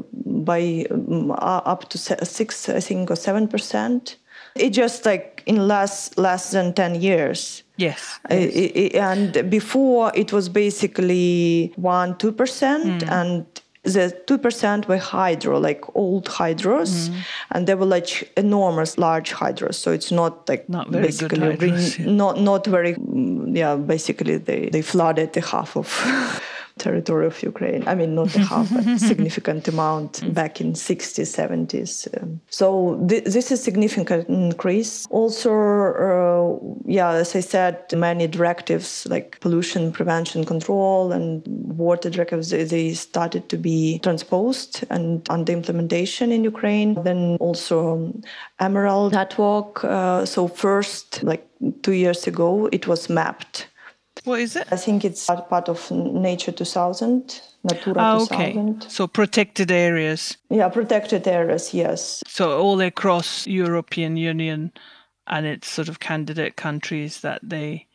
by 0.47 0.87
um, 0.90 1.31
up 1.75 1.88
to 1.90 1.99
six, 1.99 2.69
I 2.69 2.81
think, 2.81 3.11
or 3.11 3.16
seven 3.16 3.49
percent 3.49 4.16
It 4.55 4.71
just 4.76 5.05
like 5.07 5.43
in 5.47 5.57
less 5.69 6.11
less 6.16 6.50
than 6.50 6.73
ten 6.73 6.95
years. 6.95 7.62
Yes. 7.78 8.00
I- 8.31 8.52
I- 8.62 8.73
I- 8.83 9.12
and 9.12 9.50
before 9.50 10.11
it 10.14 10.33
was 10.33 10.49
basically 10.49 11.73
one 11.76 12.14
two 12.19 12.33
percent 12.33 13.02
Hmm. 13.02 13.12
and 13.19 13.45
the 13.95 14.11
two 14.26 14.38
percent 14.38 14.88
were 14.88 14.99
hydro 14.99 15.61
like 15.69 15.83
old 15.95 16.25
hydros 16.38 16.93
Hmm. 17.09 17.14
and 17.52 17.66
they 17.66 17.75
were 17.76 17.95
like 17.97 18.11
enormous 18.37 18.97
large 18.99 19.31
hydros 19.40 19.75
so 19.83 19.93
it's 19.93 20.11
not 20.11 20.33
like 20.49 20.64
Not 20.69 20.88
very 20.90 21.02
good 21.02 21.31
basically 21.31 21.38
hydros, 21.57 21.99
yeah. 21.99 22.11
not 22.23 22.35
not 22.40 22.66
very 22.66 22.95
mm, 22.95 23.57
yeah 23.57 23.76
basically 23.76 24.38
they 24.38 24.71
they 24.73 24.83
flooded 24.83 25.28
the 25.33 25.40
half 25.52 25.76
of 25.76 25.87
territory 26.78 27.26
of 27.26 27.42
Ukraine. 27.42 27.83
I 27.87 27.95
mean, 27.95 28.14
not 28.14 28.30
half, 28.50 28.73
but 28.73 28.99
significant 28.99 29.66
amount 29.68 30.35
back 30.35 30.61
in 30.61 30.73
60s, 30.75 31.28
70s. 31.40 32.23
Um, 32.23 32.40
so 32.50 33.02
th- 33.09 33.25
this 33.25 33.50
is 33.50 33.62
significant 33.62 34.28
increase. 34.28 35.06
Also, 35.11 35.52
uh, 35.52 36.59
yeah, 36.85 37.11
as 37.11 37.35
I 37.35 37.40
said, 37.40 37.92
many 37.95 38.26
directives 38.26 39.06
like 39.09 39.40
pollution 39.40 39.92
prevention 39.92 40.45
control 40.45 41.12
and 41.12 41.42
water 41.47 42.11
directives, 42.11 42.50
they, 42.50 42.64
they 42.64 42.95
started 42.95 43.49
to 43.49 43.56
be 43.56 43.99
transposed 44.00 44.85
and 44.90 45.26
under 45.30 45.52
implementation 45.52 46.33
in 46.33 46.45
Ukraine. 46.45 46.95
Then 47.02 47.37
also 47.40 48.12
Emerald 48.61 49.12
Network. 49.12 49.85
Uh, 49.85 50.26
so 50.26 50.49
first, 50.49 51.23
like 51.23 51.47
two 51.83 51.92
years 51.92 52.26
ago, 52.26 52.68
it 52.73 52.87
was 52.87 53.09
mapped. 53.09 53.68
What 54.25 54.41
is 54.41 54.57
it? 54.57 54.67
I 54.71 54.77
think 54.77 55.05
it's 55.05 55.27
part 55.27 55.69
of 55.69 55.91
Nature 55.91 56.53
2000, 56.53 57.41
Natura 57.65 57.97
Ah, 57.99 58.19
2000. 58.19 58.77
okay. 58.79 58.89
So 58.89 59.07
protected 59.07 59.71
areas. 59.71 60.37
Yeah, 60.51 60.69
protected 60.69 61.27
areas, 61.29 61.73
yes. 61.75 62.23
So 62.27 62.59
all 62.59 62.81
across 62.81 63.47
European 63.47 64.17
Union 64.17 64.73
and 65.27 65.47
its 65.47 65.69
sort 65.69 65.89
of 65.89 66.01
candidate 66.01 66.57
countries 66.57 67.21
that 67.21 67.41
they 67.43 67.87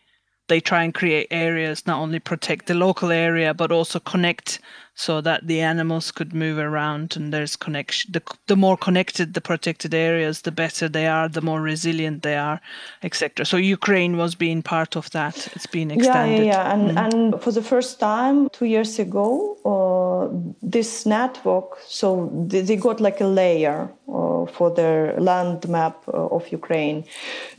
they 0.47 0.59
try 0.59 0.83
and 0.83 0.93
create 0.93 1.27
areas 1.31 1.87
not 1.87 2.01
only 2.01 2.19
protect 2.19 2.65
the 2.65 2.73
local 2.73 3.09
area 3.09 3.53
but 3.53 3.71
also 3.71 3.99
connect 3.99 4.59
so 4.95 5.21
that 5.21 5.47
the 5.47 5.61
animals 5.61 6.11
could 6.11 6.33
move 6.33 6.57
around 6.57 7.15
and 7.15 7.33
there's 7.33 7.55
connection 7.55 8.11
the, 8.11 8.21
the 8.47 8.55
more 8.55 8.77
connected 8.77 9.33
the 9.33 9.41
protected 9.41 9.93
areas 9.93 10.41
the 10.41 10.51
better 10.51 10.87
they 10.89 11.07
are 11.07 11.27
the 11.27 11.41
more 11.41 11.61
resilient 11.61 12.23
they 12.23 12.35
are 12.35 12.59
etc 13.03 13.45
so 13.45 13.57
ukraine 13.57 14.17
was 14.17 14.35
being 14.35 14.61
part 14.61 14.95
of 14.95 15.09
that 15.11 15.47
it's 15.55 15.67
been 15.67 15.91
extended 15.91 16.45
yeah, 16.45 16.51
yeah. 16.51 16.73
And, 16.73 16.97
and 16.97 17.41
for 17.41 17.51
the 17.51 17.61
first 17.61 17.99
time, 17.99 18.49
two 18.49 18.65
years 18.65 18.99
ago, 18.99 19.57
uh, 19.65 20.51
this 20.61 21.05
network, 21.05 21.79
so 21.87 22.29
they, 22.47 22.61
they 22.61 22.75
got 22.75 22.99
like 22.99 23.21
a 23.21 23.27
layer 23.27 23.89
uh, 24.07 24.45
for 24.45 24.73
their 24.73 25.19
land 25.19 25.67
map 25.69 26.03
uh, 26.07 26.27
of 26.27 26.47
Ukraine. 26.51 27.05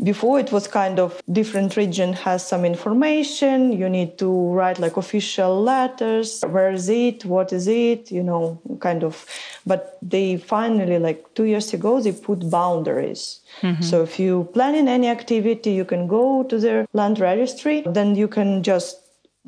Before 0.02 0.38
it 0.38 0.52
was 0.52 0.66
kind 0.68 0.98
of 0.98 1.22
different 1.30 1.76
region 1.76 2.12
has 2.12 2.46
some 2.46 2.64
information. 2.64 3.72
You 3.72 3.88
need 3.88 4.18
to 4.18 4.30
write 4.52 4.78
like 4.78 4.96
official 4.96 5.62
letters. 5.62 6.42
Where 6.48 6.72
is 6.72 6.88
it? 6.88 7.21
What 7.24 7.52
is 7.52 7.68
it? 7.68 8.10
You 8.10 8.22
know, 8.22 8.60
kind 8.80 9.04
of. 9.04 9.26
But 9.66 9.98
they 10.02 10.36
finally, 10.36 10.98
like 10.98 11.34
two 11.34 11.44
years 11.44 11.72
ago, 11.72 12.00
they 12.00 12.12
put 12.12 12.50
boundaries. 12.50 13.40
So 13.80 14.02
if 14.02 14.18
you 14.18 14.48
plan 14.54 14.74
in 14.74 14.88
any 14.88 15.08
activity, 15.08 15.72
you 15.72 15.84
can 15.84 16.06
go 16.06 16.42
to 16.44 16.58
their 16.58 16.86
land 16.92 17.20
registry. 17.20 17.82
Then 17.86 18.16
you 18.16 18.28
can 18.28 18.62
just 18.62 19.02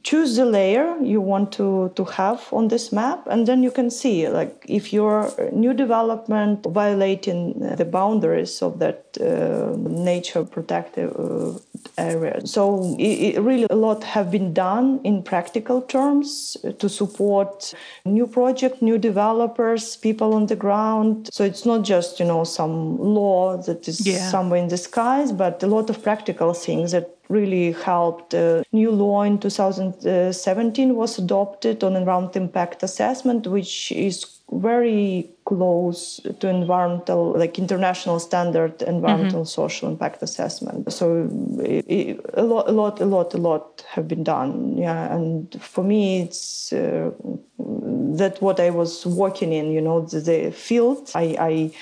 choose 0.05 0.37
the 0.37 0.45
layer 0.45 0.97
you 1.03 1.21
want 1.21 1.51
to, 1.53 1.91
to 1.97 2.05
have 2.05 2.47
on 2.53 2.69
this 2.69 2.93
map 2.93 3.27
and 3.27 3.49
then 3.49 3.63
you 3.63 3.71
can 3.71 3.91
see 3.91 4.29
like 4.29 4.65
if 4.69 4.93
your 4.93 5.33
new 5.51 5.73
development 5.73 6.65
violating 6.67 7.59
the 7.77 7.87
boundaries 7.87 8.61
of 8.61 8.79
that 8.79 9.03
uh, 9.21 9.75
nature 9.79 10.45
protective 10.45 11.11
uh, 11.19 11.59
area 11.99 12.41
so 12.47 12.95
it, 12.99 13.37
it 13.37 13.41
really 13.41 13.67
a 13.71 13.75
lot 13.77 14.03
have 14.05 14.31
been 14.31 14.53
done 14.53 15.01
in 15.05 15.23
practical 15.23 15.81
terms 15.83 16.57
to 16.79 16.89
support 16.89 17.75
new 18.05 18.27
project 18.27 18.83
new 18.83 18.99
developers 18.99 19.97
people 19.97 20.35
on 20.35 20.47
the 20.47 20.57
ground 20.57 21.29
so 21.33 21.45
it's 21.45 21.65
not 21.65 21.83
just 21.83 22.19
you 22.21 22.27
know 22.27 22.45
some 22.45 22.99
law 22.99 23.57
that 23.57 23.87
is 23.89 24.07
Yeah. 24.07 24.19
somewhere 24.31 24.61
in 24.61 24.69
the 24.69 24.77
skies 24.77 25.33
but 25.33 25.63
a 25.63 25.67
lot 25.67 25.91
of 25.91 26.03
practical 26.03 26.53
things 26.55 26.93
that 26.93 27.11
really 27.31 27.73
helped. 27.73 28.35
Uh, 28.35 28.63
new 28.73 28.91
law 28.91 29.23
in 29.23 29.39
2017 29.39 30.95
was 30.95 31.19
adopted 31.19 31.83
on 31.83 31.97
environmental 31.97 32.43
impact 32.43 32.83
assessment, 32.83 33.47
which 33.47 33.93
is 33.93 34.25
very 34.61 35.31
close 35.45 36.21
to 36.41 36.49
environmental, 36.49 37.33
like 37.39 37.59
international 37.59 38.19
standard 38.19 38.83
environmental 38.83 39.45
social 39.45 39.89
impact 39.91 40.23
assessment. 40.23 40.93
So 40.93 41.29
it, 41.61 41.85
it, 41.89 42.21
a 42.35 42.43
lot, 42.43 42.69
a 42.69 42.73
lot, 42.73 43.01
a 43.01 43.05
lot, 43.05 43.35
a 43.35 43.39
lot 43.39 43.85
have 43.89 44.09
been 44.09 44.25
done. 44.25 44.77
Yeah, 44.77 45.15
and 45.15 45.61
for 45.61 45.85
me, 45.85 46.23
it's 46.23 46.73
uh, 46.73 47.11
that 47.59 48.41
what 48.41 48.61
I 48.61 48.71
was 48.71 49.05
working 49.07 49.53
in. 49.53 49.73
You 49.73 49.81
know, 49.81 50.01
the, 50.07 50.21
the 50.21 50.51
field. 50.53 51.11
I. 51.15 51.37
I 51.39 51.73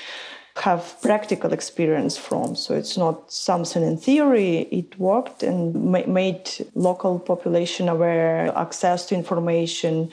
have 0.56 1.00
practical 1.00 1.52
experience 1.52 2.18
from. 2.18 2.54
So 2.54 2.74
it's 2.74 2.98
not 2.98 3.32
something 3.32 3.82
in 3.82 3.96
theory. 3.96 4.68
It 4.70 4.98
worked 4.98 5.42
and 5.42 5.74
ma- 5.74 6.06
made 6.06 6.50
local 6.74 7.18
population 7.18 7.88
aware, 7.88 8.52
access 8.54 9.06
to 9.06 9.14
information, 9.14 10.10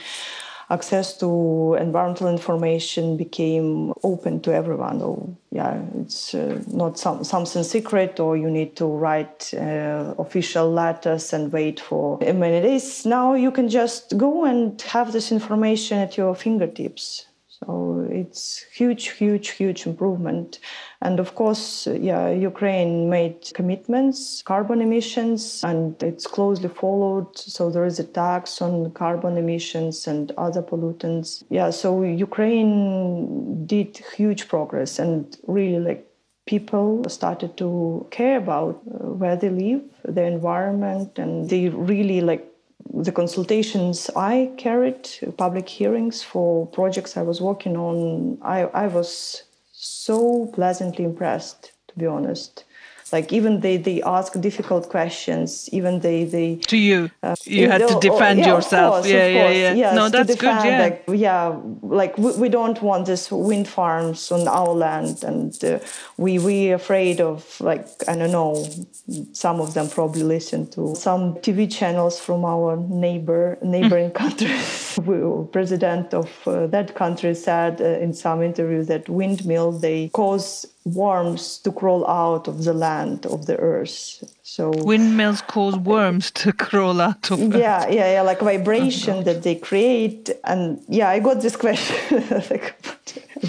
access 0.70 1.18
to 1.18 1.76
environmental 1.80 2.28
information 2.28 3.18
became 3.18 3.94
open 4.04 4.40
to 4.42 4.54
everyone. 4.54 5.02
Oh, 5.02 5.36
yeah, 5.52 5.82
it's 6.00 6.36
uh, 6.36 6.62
not 6.68 7.00
some, 7.00 7.24
something 7.24 7.64
secret 7.64 8.20
or 8.20 8.38
you 8.38 8.50
need 8.50 8.76
to 8.76 8.86
write 8.86 9.54
uh, 9.54 10.14
official 10.20 10.72
letters 10.72 11.34
and 11.34 11.52
wait 11.52 11.80
for 11.80 12.20
many 12.20 12.62
days. 12.62 13.06
Now 13.06 13.34
you 13.34 13.52
can 13.52 13.68
just 13.68 14.18
go 14.18 14.46
and 14.46 14.80
have 14.84 15.12
this 15.12 15.32
information 15.32 15.98
at 15.98 16.18
your 16.18 16.36
fingertips. 16.36 17.26
So 17.66 18.08
it's 18.10 18.64
huge, 18.74 19.10
huge, 19.10 19.50
huge 19.50 19.86
improvement. 19.86 20.60
And 21.02 21.20
of 21.20 21.36
course, 21.36 21.88
yeah, 21.88 22.30
Ukraine 22.30 23.10
made 23.10 23.52
commitments, 23.54 24.42
carbon 24.44 24.82
emissions, 24.82 25.64
and 25.64 26.02
it's 26.02 26.26
closely 26.26 26.70
followed. 26.70 27.38
So 27.38 27.70
there 27.70 27.86
is 27.86 28.00
a 28.00 28.06
tax 28.06 28.62
on 28.62 28.92
carbon 28.92 29.38
emissions 29.38 30.08
and 30.08 30.32
other 30.38 30.62
pollutants. 30.62 31.44
Yeah, 31.50 31.70
so 31.72 32.02
Ukraine 32.04 33.66
did 33.66 33.98
huge 34.16 34.48
progress 34.48 34.98
and 35.00 35.38
really 35.48 35.80
like 35.80 36.06
people 36.48 37.08
started 37.08 37.56
to 37.58 38.08
care 38.10 38.38
about 38.38 38.82
uh, 38.88 39.12
where 39.22 39.36
they 39.36 39.50
live, 39.50 39.84
their 40.04 40.26
environment, 40.26 41.20
and 41.20 41.48
they 41.50 41.70
really 41.70 42.22
like 42.22 42.49
the 42.94 43.12
consultations 43.12 44.10
I 44.16 44.52
carried, 44.58 45.10
public 45.38 45.70
hearings 45.70 46.22
for 46.22 46.68
projects 46.68 47.18
I 47.18 47.22
was 47.22 47.42
working 47.42 47.78
on, 47.78 48.38
I, 48.42 48.64
I 48.64 48.88
was 48.88 49.44
so 49.72 50.48
pleasantly 50.48 51.06
impressed, 51.06 51.72
to 51.88 51.98
be 51.98 52.06
honest. 52.06 52.66
Like 53.14 53.34
even 53.34 53.60
they, 53.62 53.78
they 53.78 54.02
ask 54.04 54.40
difficult 54.40 54.90
questions, 54.90 55.70
even 55.72 56.00
they 56.00 56.26
they 56.26 56.56
to 56.68 56.78
you 56.78 57.10
you 57.46 57.70
had 57.70 57.80
to 57.88 57.94
Oh, 57.94 57.98
oh, 57.98 58.00
defend 58.00 58.40
yeah, 58.40 58.48
yourself 58.54 58.94
course, 58.96 59.08
yeah 59.08 59.28
yeah 59.28 59.44
course. 59.44 59.78
yeah 59.78 59.94
no 59.96 60.10
that's 60.10 60.36
defend, 60.36 60.62
good 60.62 60.68
yeah 60.70 60.82
Like, 60.84 61.04
yeah, 61.08 61.60
like 61.82 62.18
we, 62.18 62.32
we 62.44 62.50
don't 62.50 62.82
want 62.82 63.06
this 63.06 63.32
wind 63.32 63.68
farms 63.68 64.32
on 64.32 64.48
our 64.48 64.74
land, 64.74 65.24
and 65.24 65.52
uh, 65.64 65.80
we 66.18 66.40
we 66.40 66.72
afraid 66.72 67.20
of 67.22 67.60
like 67.60 67.88
I 68.08 68.16
don't 68.16 68.32
know. 68.32 68.66
Some 69.34 69.60
of 69.62 69.74
them 69.74 69.90
probably 69.90 70.24
listen 70.24 70.68
to 70.72 70.96
some 70.96 71.36
TV 71.46 71.70
channels 71.72 72.20
from 72.20 72.46
our 72.46 72.78
neighbor 72.78 73.58
neighboring 73.62 74.12
countries. 74.24 75.00
President 75.52 76.14
of 76.14 76.30
uh, 76.48 76.68
that 76.68 76.96
country 76.96 77.34
said 77.36 77.82
uh, 77.82 77.86
in 78.06 78.14
some 78.14 78.42
interview 78.44 78.84
that 78.84 79.08
windmills 79.10 79.82
they 79.82 80.10
cause 80.14 80.66
worms 80.86 81.58
to 81.60 81.72
crawl 81.72 82.08
out 82.08 82.48
of 82.48 82.64
the 82.64 82.74
land 82.74 83.26
of 83.26 83.46
the 83.46 83.58
earth. 83.58 84.24
So 84.60 84.74
windmills 84.76 85.42
cause 85.42 85.78
worms 85.78 86.32
to 86.32 86.52
crawl 86.66 87.00
out 87.00 87.32
of 87.32 87.40
yeah 87.56 87.88
yeah 87.88 88.12
yeah 88.16 88.24
like 88.24 88.40
vibration 88.54 89.24
that 89.24 89.42
they 89.44 89.56
create. 89.56 90.30
And 90.44 90.84
yeah 90.90 91.08
i 91.16 91.20
got 91.20 91.38
this 91.42 91.56
question. 91.56 92.24
Like, 92.50 92.68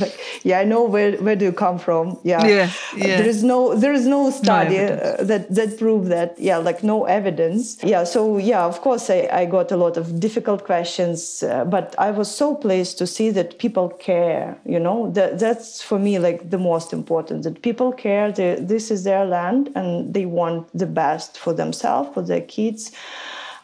like 0.00 0.14
yeah 0.44 0.60
i 0.60 0.64
know 0.64 0.84
where 0.84 1.12
where 1.24 1.34
do 1.34 1.44
you 1.44 1.52
come 1.66 1.78
from? 1.86 2.16
Yeah. 2.22 2.46
Yeah, 2.46 2.70
yeah. 2.96 3.16
there 3.18 3.28
is 3.34 3.42
no 3.42 3.74
there 3.74 3.92
is 3.92 4.06
no 4.06 4.30
study 4.30 4.78
uh, 4.78 5.24
that 5.30 5.52
that 5.58 5.78
prove 5.78 6.06
that. 6.14 6.38
Yeah 6.38 6.58
like 6.58 6.84
no 6.84 7.06
evidence. 7.06 7.64
Yeah 7.82 8.04
so 8.04 8.38
yeah 8.38 8.64
of 8.64 8.80
course 8.80 9.10
i, 9.10 9.28
I 9.40 9.46
got 9.46 9.72
a 9.72 9.76
lot 9.84 9.96
of 9.96 10.20
difficult 10.20 10.60
questions 10.64 11.42
uh, 11.42 11.64
but 11.64 11.86
i 11.98 12.10
was 12.12 12.28
so 12.42 12.54
pleased 12.54 12.98
to 12.98 13.06
see 13.06 13.30
that 13.38 13.58
people 13.58 13.88
care 13.88 14.56
you 14.64 14.78
know? 14.78 15.10
That 15.10 15.38
that's 15.38 15.82
for 15.82 15.98
me 15.98 16.18
like 16.18 16.50
the 16.50 16.58
most 16.58 16.92
important 16.92 17.42
that 17.42 17.62
people 17.62 17.90
care 17.92 18.30
they, 18.30 18.54
this 18.60 18.90
is 18.90 19.02
their 19.02 19.24
land 19.24 19.70
and 19.74 20.14
they 20.14 20.26
want 20.26 20.68
the 20.72 20.86
best 20.86 20.99
for 21.42 21.52
themselves 21.54 22.08
for 22.14 22.22
their 22.30 22.44
kids 22.56 22.82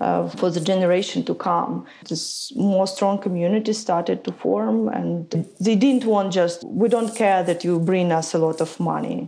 uh, 0.01 0.29
for 0.41 0.49
the 0.51 0.61
generation 0.73 1.23
to 1.25 1.35
come. 1.35 1.73
This 2.09 2.53
more 2.75 2.87
strong 2.87 3.17
community 3.27 3.73
started 3.73 4.19
to 4.25 4.33
form, 4.33 4.89
and 4.89 5.15
they 5.67 5.77
didn't 5.85 6.05
want 6.05 6.29
just, 6.35 6.59
we 6.83 6.89
don't 6.89 7.15
care 7.17 7.43
that 7.49 7.65
you 7.65 7.79
bring 7.93 8.13
us 8.13 8.35
a 8.35 8.39
lot 8.47 8.61
of 8.61 8.71
money. 8.95 9.19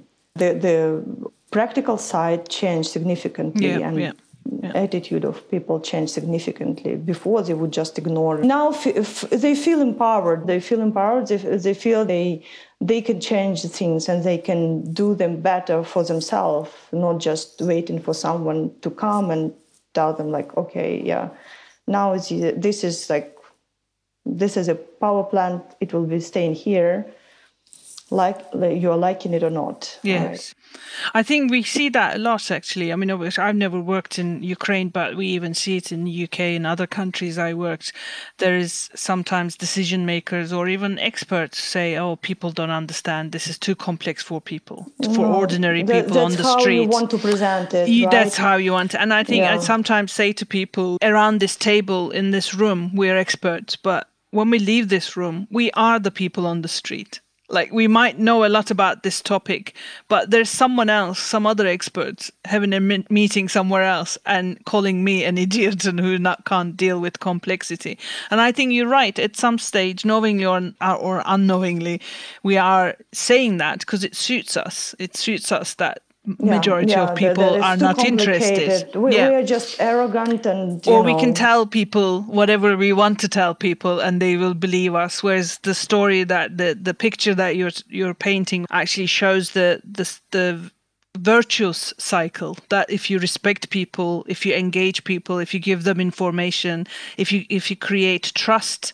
the 0.43 0.49
the 0.67 0.77
practical 1.51 1.97
side 2.13 2.41
changed 2.61 2.89
significantly 2.97 3.69
Yeah, 3.71 3.87
and 3.89 3.95
yeah, 4.05 4.13
yeah. 4.63 4.85
attitude 4.85 5.25
of 5.31 5.35
people 5.55 5.77
changed 5.91 6.13
significantly 6.19 6.93
before 7.13 7.39
they 7.47 7.55
would 7.61 7.75
just 7.81 7.93
ignore 8.03 8.37
now 8.57 8.67
f- 8.71 8.97
f- 9.11 9.31
they 9.45 9.55
feel 9.67 9.81
empowered 9.91 10.41
they 10.51 10.61
feel 10.69 10.81
empowered 10.91 11.25
they, 11.31 11.39
they 11.67 11.75
feel 11.85 12.01
they 12.15 12.27
they 12.81 13.01
can 13.01 13.21
change 13.21 13.63
things 13.63 14.09
and 14.09 14.23
they 14.23 14.39
can 14.39 14.93
do 14.93 15.15
them 15.15 15.41
better 15.41 15.83
for 15.83 16.05
themselves 16.05 16.71
not 16.93 17.19
just 17.19 17.61
waiting 17.61 18.01
for 18.01 18.15
someone 18.15 18.73
to 18.81 18.91
come 18.91 19.31
and 19.31 19.53
tell 19.95 20.13
them 20.13 20.31
like 20.31 20.57
okay 20.57 21.03
yeah 21.05 21.29
now 21.87 22.15
this 22.15 22.85
is 22.85 23.11
like 23.11 23.39
this 24.29 24.57
is 24.57 24.69
a 24.69 24.75
power 24.75 25.25
plant. 25.25 25.63
It 25.81 25.93
will 25.93 26.05
be 26.05 26.21
staying 26.21 26.55
here 26.55 27.07
like, 28.11 28.39
you're 28.55 28.97
liking 28.97 29.35
it 29.35 29.43
or 29.43 29.51
not 29.51 29.99
Yes. 30.03 30.55
I 31.15 31.23
think 31.23 31.51
we 31.51 31.63
see 31.63 31.89
that 31.91 32.17
a 32.17 32.19
lot 32.19 32.51
actually. 32.51 32.93
I 32.93 32.97
mean, 32.97 33.11
I've 33.11 33.57
never 33.57 33.81
worked 33.81 34.19
in 34.19 34.43
Ukraine, 34.43 34.89
but 34.89 35.17
we 35.17 35.27
even 35.29 35.55
see 35.55 35.77
it 35.77 35.93
in 35.93 36.05
the 36.05 36.25
UK 36.25 36.41
and 36.57 36.67
other 36.67 36.87
countries 36.87 37.39
I 37.39 37.55
worked. 37.55 37.93
There 38.39 38.57
is 38.57 38.91
sometimes 38.95 39.57
decision 39.57 40.05
makers 40.07 40.53
or 40.53 40.69
even 40.69 40.99
experts 40.99 41.59
say, 41.59 41.97
oh, 41.97 42.17
people 42.17 42.51
don't 42.51 42.71
understand. 42.71 43.33
This 43.33 43.47
is 43.47 43.59
too 43.59 43.75
complex 43.75 44.23
for 44.23 44.41
people, 44.41 44.87
for 45.15 45.27
ordinary 45.27 45.83
That- 45.83 46.05
people 46.07 46.19
on 46.19 46.31
that's 46.33 46.43
the 46.43 46.49
how 46.49 46.59
street. 46.61 46.83
you 46.83 46.89
want 46.89 47.11
to 47.11 47.19
present 47.19 47.75
it 47.75 47.89
You- 47.89 48.05
right? 48.05 48.13
That's 48.13 48.37
how 48.37 48.57
you 48.57 48.73
want 48.73 48.95
it. 48.95 49.01
And 49.01 49.13
I 49.13 49.25
think 49.25 49.45
I 49.45 49.59
sometimes 49.59 50.13
say 50.13 50.33
to 50.33 50.45
people 50.47 50.99
around 51.03 51.41
this 51.41 51.57
table 51.57 52.11
in 52.11 52.31
this 52.31 52.55
room, 52.55 52.91
we're 52.95 53.17
experts, 53.17 53.77
but 53.77 54.09
when 54.31 54.51
we 54.51 54.59
leave 54.59 54.89
this 54.89 55.17
room, 55.17 55.47
we 55.51 55.71
are 55.73 55.99
the 55.99 56.11
people 56.11 56.47
on 56.47 56.63
the 56.63 56.69
street. 56.69 57.21
Like 57.51 57.73
we 57.73 57.89
might 57.89 58.19
know 58.19 58.45
a 58.45 58.49
lot 58.49 58.71
about 58.71 59.03
this 59.03 59.23
topic, 59.23 59.75
but 60.09 60.31
there's 60.31 60.51
someone 60.51 60.91
else, 60.91 61.19
some 61.19 61.47
other 61.47 61.67
experts 61.67 62.31
having 62.45 62.73
a 62.73 62.81
meeting 62.81 63.49
somewhere 63.49 63.85
else 63.85 64.19
and 64.27 64.63
calling 64.67 65.03
me 65.03 65.25
an 65.25 65.39
idiot 65.47 65.85
and 65.85 65.99
who 65.99 66.19
not 66.19 66.45
can't 66.45 66.77
deal 66.77 67.01
with 67.01 67.21
complexity. 67.21 67.99
And 68.31 68.41
I 68.41 68.53
think 68.53 68.73
you're 68.73 68.89
right. 68.89 69.19
At 69.19 69.37
some 69.37 69.59
stage, 69.59 70.05
knowingly 70.05 70.45
or, 70.45 70.73
uh, 70.81 70.97
or 70.97 71.23
unknowingly, 71.25 72.01
we 72.43 72.57
are 72.57 72.97
saying 73.13 73.59
that 73.59 73.81
because 73.81 74.05
it 74.05 74.15
suits 74.15 74.57
us. 74.57 74.95
It 74.99 75.17
suits 75.17 75.51
us 75.51 75.75
that 75.75 76.03
majority 76.39 76.93
yeah, 76.93 77.09
of 77.09 77.17
people 77.17 77.43
that 77.43 77.55
it's 77.55 77.65
are 77.65 77.77
not 77.77 78.05
interested. 78.05 78.95
We, 78.95 79.17
yeah. 79.17 79.31
we 79.31 79.35
are 79.37 79.45
just 79.45 79.81
arrogant 79.81 80.47
and 80.47 80.87
or 80.87 81.03
we 81.03 81.19
can 81.19 81.35
tell 81.35 81.67
people 81.67 82.23
whatever 82.23 82.77
we 82.77 82.93
want 82.93 83.19
to 83.21 83.29
tell 83.29 83.55
people 83.55 84.01
and 84.01 84.21
they 84.21 84.37
will 84.37 84.55
believe 84.55 84.95
us 84.95 85.23
whereas 85.23 85.59
the 85.63 85.75
story 85.75 86.25
that 86.25 86.59
the 86.59 86.79
the 86.81 86.95
picture 86.95 87.35
that 87.35 87.57
you're 87.57 87.71
you're 87.89 88.15
painting 88.15 88.67
actually 88.71 89.07
shows 89.07 89.53
the 89.53 89.81
the 89.85 90.19
the 90.31 90.71
virtuous 91.17 91.93
cycle 91.99 92.57
that 92.69 92.89
if 92.91 93.11
you 93.11 93.19
respect 93.19 93.71
people 93.71 94.25
if 94.29 94.45
you 94.47 94.55
engage 94.55 95.03
people 95.05 95.39
if 95.39 95.53
you 95.53 95.61
give 95.61 95.85
them 95.85 96.01
information 96.01 96.87
if 97.17 97.33
you 97.33 97.45
if 97.49 97.71
you 97.71 97.77
create 97.77 98.33
trust 98.35 98.93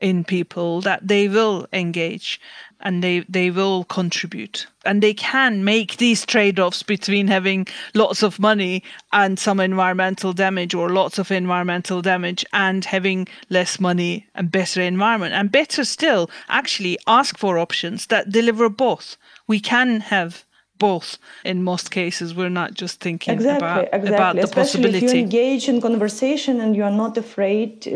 in 0.00 0.24
people 0.24 0.80
that 0.80 1.06
they 1.06 1.28
will 1.28 1.66
engage 1.72 2.40
and 2.82 3.02
they 3.02 3.20
they 3.28 3.50
will 3.50 3.84
contribute. 3.84 4.66
And 4.84 5.02
they 5.02 5.14
can 5.14 5.64
make 5.64 5.96
these 5.98 6.26
trade-offs 6.26 6.82
between 6.82 7.28
having 7.28 7.66
lots 7.94 8.22
of 8.22 8.40
money 8.40 8.82
and 9.12 9.38
some 9.38 9.60
environmental 9.60 10.32
damage 10.32 10.74
or 10.74 10.90
lots 10.90 11.18
of 11.18 11.30
environmental 11.30 12.02
damage 12.02 12.44
and 12.52 12.84
having 12.84 13.28
less 13.48 13.78
money 13.78 14.26
and 14.34 14.50
better 14.50 14.80
environment. 14.80 15.34
And 15.34 15.52
better 15.52 15.84
still 15.84 16.28
actually 16.48 16.98
ask 17.06 17.38
for 17.38 17.58
options 17.58 18.06
that 18.06 18.30
deliver 18.30 18.68
both. 18.68 19.16
We 19.46 19.60
can 19.60 20.00
have 20.00 20.44
both 20.90 21.08
in 21.50 21.56
most 21.72 21.86
cases 22.00 22.26
we're 22.38 22.56
not 22.62 22.70
just 22.82 22.94
thinking 23.06 23.32
exactly 23.36 23.66
about 23.66 23.82
exactly 24.00 24.14
about 24.20 24.34
the 24.36 24.42
especially 24.48 24.88
if 24.96 25.02
you 25.04 25.12
engage 25.26 25.64
in 25.72 25.76
conversation 25.88 26.54
and 26.62 26.70
you 26.78 26.84
are 26.90 26.96
not 27.04 27.14
afraid 27.26 27.70
uh, 27.86 27.92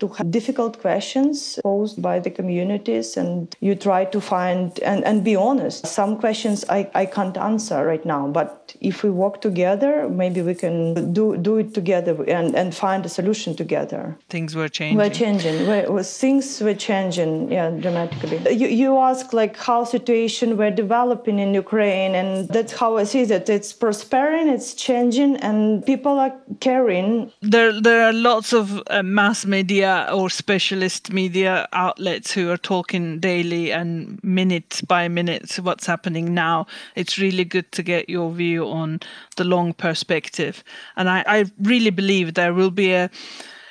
to 0.00 0.06
have 0.16 0.28
difficult 0.38 0.72
questions 0.86 1.36
posed 1.70 1.96
by 2.08 2.16
the 2.26 2.32
communities 2.38 3.08
and 3.20 3.32
you 3.66 3.72
try 3.88 4.02
to 4.14 4.18
find 4.34 4.64
and, 4.90 5.00
and 5.08 5.16
be 5.30 5.34
honest. 5.48 5.80
Some 6.00 6.12
questions 6.24 6.56
I, 6.78 6.80
I 7.02 7.04
can't 7.16 7.36
answer 7.50 7.78
right 7.92 8.04
now 8.16 8.22
but 8.38 8.50
if 8.90 8.96
we 9.04 9.10
work 9.24 9.36
together 9.48 9.92
maybe 10.22 10.40
we 10.50 10.54
can 10.64 10.78
do 11.18 11.24
do 11.48 11.52
it 11.62 11.68
together 11.80 12.14
and, 12.38 12.48
and 12.60 12.68
find 12.86 13.00
a 13.10 13.12
solution 13.18 13.50
together. 13.62 14.02
Things 14.36 14.50
were 14.60 14.70
changing. 14.78 14.98
We're 15.00 15.16
changing. 15.22 15.56
We're, 15.70 15.86
we're- 15.94 16.08
things 16.26 16.46
were 16.66 16.78
changing, 16.90 17.32
yeah, 17.56 17.68
dramatically. 17.84 18.38
You, 18.62 18.68
you 18.82 18.90
ask 19.10 19.24
like 19.42 19.54
how 19.68 19.80
situation 19.96 20.46
were 20.60 20.70
developing 20.84 21.36
in 21.44 21.50
Ukraine, 21.64 22.12
and 22.20 22.48
that's 22.48 22.72
how 22.72 22.98
I 22.98 23.04
see 23.04 23.24
that 23.24 23.48
it's 23.48 23.72
prospering, 23.72 24.48
it's 24.48 24.74
changing, 24.74 25.36
and 25.36 25.84
people 25.84 26.18
are 26.18 26.34
caring. 26.60 27.32
there 27.42 27.72
there 27.80 28.02
are 28.08 28.12
lots 28.12 28.52
of 28.52 28.82
uh, 28.86 29.02
mass 29.02 29.46
media 29.46 30.08
or 30.12 30.30
specialist 30.30 31.12
media 31.12 31.66
outlets 31.72 32.32
who 32.32 32.50
are 32.50 32.58
talking 32.72 33.20
daily 33.20 33.72
and 33.72 34.22
minute 34.22 34.80
by 34.86 35.08
minute 35.08 35.58
what's 35.62 35.86
happening 35.86 36.34
now 36.34 36.66
it's 36.94 37.18
really 37.18 37.44
good 37.44 37.70
to 37.72 37.82
get 37.82 38.08
your 38.08 38.30
view 38.32 38.66
on 38.66 39.00
the 39.36 39.44
long 39.44 39.72
perspective 39.72 40.62
and 40.96 41.08
i, 41.08 41.24
I 41.26 41.44
really 41.62 41.90
believe 41.90 42.34
there 42.34 42.54
will 42.54 42.70
be 42.70 42.92
a 42.92 43.10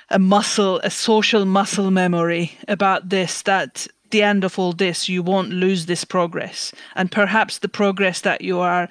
a 0.10 0.20
muscle 0.20 0.80
a 0.84 0.90
social 0.90 1.46
muscle 1.46 1.92
memory 1.92 2.52
about 2.68 3.10
this 3.10 3.44
that 3.44 3.88
the 4.12 4.24
end 4.24 4.44
of 4.44 4.58
all 4.60 4.74
this 4.74 5.10
you 5.10 5.24
won't 5.24 5.50
lose 5.52 5.86
this 5.86 6.04
progress. 6.04 6.72
And 6.96 7.12
perhaps 7.12 7.60
the 7.60 7.70
progress 7.70 8.22
that 8.22 8.42
you 8.42 8.60
are 8.60 8.90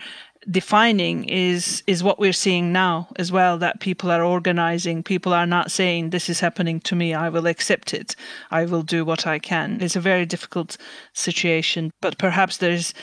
defining 0.50 1.24
is 1.28 1.82
is 1.86 2.02
what 2.02 2.18
we're 2.18 2.32
seeing 2.32 2.72
now 2.72 3.08
as 3.16 3.30
well 3.30 3.58
that 3.58 3.80
people 3.80 4.10
are 4.10 4.24
organizing. 4.24 5.02
People 5.02 5.32
are 5.32 5.46
not 5.46 5.70
saying 5.70 6.10
this 6.10 6.28
is 6.28 6.40
happening 6.40 6.80
to 6.80 6.94
me. 6.94 7.12
I 7.14 7.28
will 7.28 7.46
accept 7.46 7.92
it. 7.92 8.16
I 8.50 8.64
will 8.64 8.82
do 8.82 9.04
what 9.04 9.26
i 9.26 9.38
can. 9.38 9.80
It's 9.80 9.96
a 9.96 10.00
very 10.00 10.26
difficult 10.26 10.76
situation. 11.12 11.92
But 12.00 12.18
perhaps 12.18 12.58
there's 12.58 12.94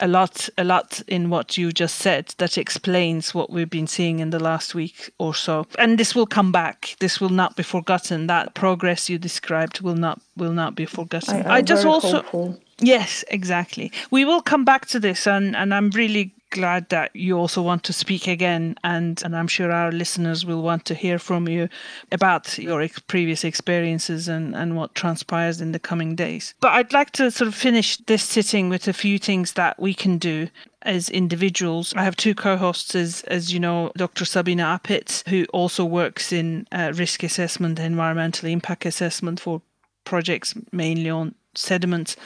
a 0.00 0.08
lot 0.08 0.48
a 0.58 0.64
lot 0.64 1.00
in 1.06 1.30
what 1.30 1.56
you 1.56 1.72
just 1.72 1.96
said 1.96 2.34
that 2.38 2.58
explains 2.58 3.34
what 3.34 3.50
we've 3.50 3.70
been 3.70 3.86
seeing 3.86 4.18
in 4.18 4.30
the 4.30 4.40
last 4.40 4.74
week 4.74 5.10
or 5.18 5.34
so 5.34 5.66
and 5.78 5.98
this 5.98 6.14
will 6.14 6.26
come 6.26 6.50
back 6.50 6.96
this 7.00 7.20
will 7.20 7.28
not 7.28 7.56
be 7.56 7.62
forgotten 7.62 8.26
that 8.26 8.54
progress 8.54 9.08
you 9.08 9.18
described 9.18 9.80
will 9.80 9.94
not 9.94 10.20
will 10.36 10.52
not 10.52 10.74
be 10.74 10.84
forgotten 10.84 11.46
I, 11.46 11.58
I'm 11.58 11.64
just 11.64 11.86
also 11.86 12.22
hopeful. 12.22 12.60
Yes, 12.80 13.24
exactly. 13.28 13.92
We 14.10 14.24
will 14.24 14.42
come 14.42 14.64
back 14.64 14.86
to 14.86 15.00
this, 15.00 15.26
and, 15.26 15.54
and 15.54 15.72
I'm 15.72 15.90
really 15.90 16.34
glad 16.54 16.88
that 16.90 17.10
you 17.14 17.36
also 17.36 17.60
want 17.60 17.82
to 17.82 17.92
speak 17.92 18.28
again, 18.28 18.76
and, 18.84 19.20
and 19.24 19.36
I'm 19.36 19.48
sure 19.48 19.72
our 19.72 19.90
listeners 19.90 20.46
will 20.46 20.62
want 20.62 20.84
to 20.84 20.94
hear 20.94 21.18
from 21.18 21.48
you 21.48 21.68
about 22.12 22.56
your 22.58 22.80
ex- 22.80 23.00
previous 23.00 23.42
experiences 23.42 24.28
and, 24.28 24.54
and 24.54 24.76
what 24.76 24.94
transpires 24.94 25.60
in 25.60 25.72
the 25.72 25.80
coming 25.80 26.14
days. 26.14 26.54
But 26.60 26.72
I'd 26.72 26.92
like 26.92 27.10
to 27.12 27.32
sort 27.32 27.48
of 27.48 27.56
finish 27.56 27.96
this 28.06 28.22
sitting 28.22 28.68
with 28.68 28.86
a 28.86 28.92
few 28.92 29.18
things 29.18 29.54
that 29.54 29.80
we 29.80 29.94
can 29.94 30.16
do 30.16 30.48
as 30.82 31.08
individuals. 31.10 31.92
I 31.96 32.04
have 32.04 32.16
two 32.16 32.36
co-hosts, 32.36 32.94
as, 32.94 33.22
as 33.24 33.52
you 33.52 33.58
know, 33.58 33.90
Dr. 33.96 34.24
Sabina 34.24 34.80
Apitz, 34.80 35.28
who 35.28 35.46
also 35.52 35.84
works 35.84 36.32
in 36.32 36.68
uh, 36.70 36.92
risk 36.94 37.24
assessment, 37.24 37.80
environmental 37.80 38.48
impact 38.48 38.86
assessment 38.86 39.40
for 39.40 39.60
projects 40.04 40.54
mainly 40.70 41.10
on 41.10 41.34
sediments, 41.56 42.16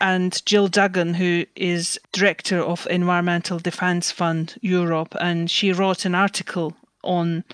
and 0.00 0.44
Jill 0.46 0.68
Duggan, 0.68 1.14
who 1.14 1.44
is 1.56 1.98
director 2.12 2.60
of 2.60 2.86
Environmental 2.90 3.58
Defence 3.58 4.10
Fund 4.10 4.56
Europe, 4.60 5.14
and 5.20 5.50
she 5.50 5.72
wrote 5.72 6.04
an 6.04 6.14
article 6.14 6.76
on 7.02 7.44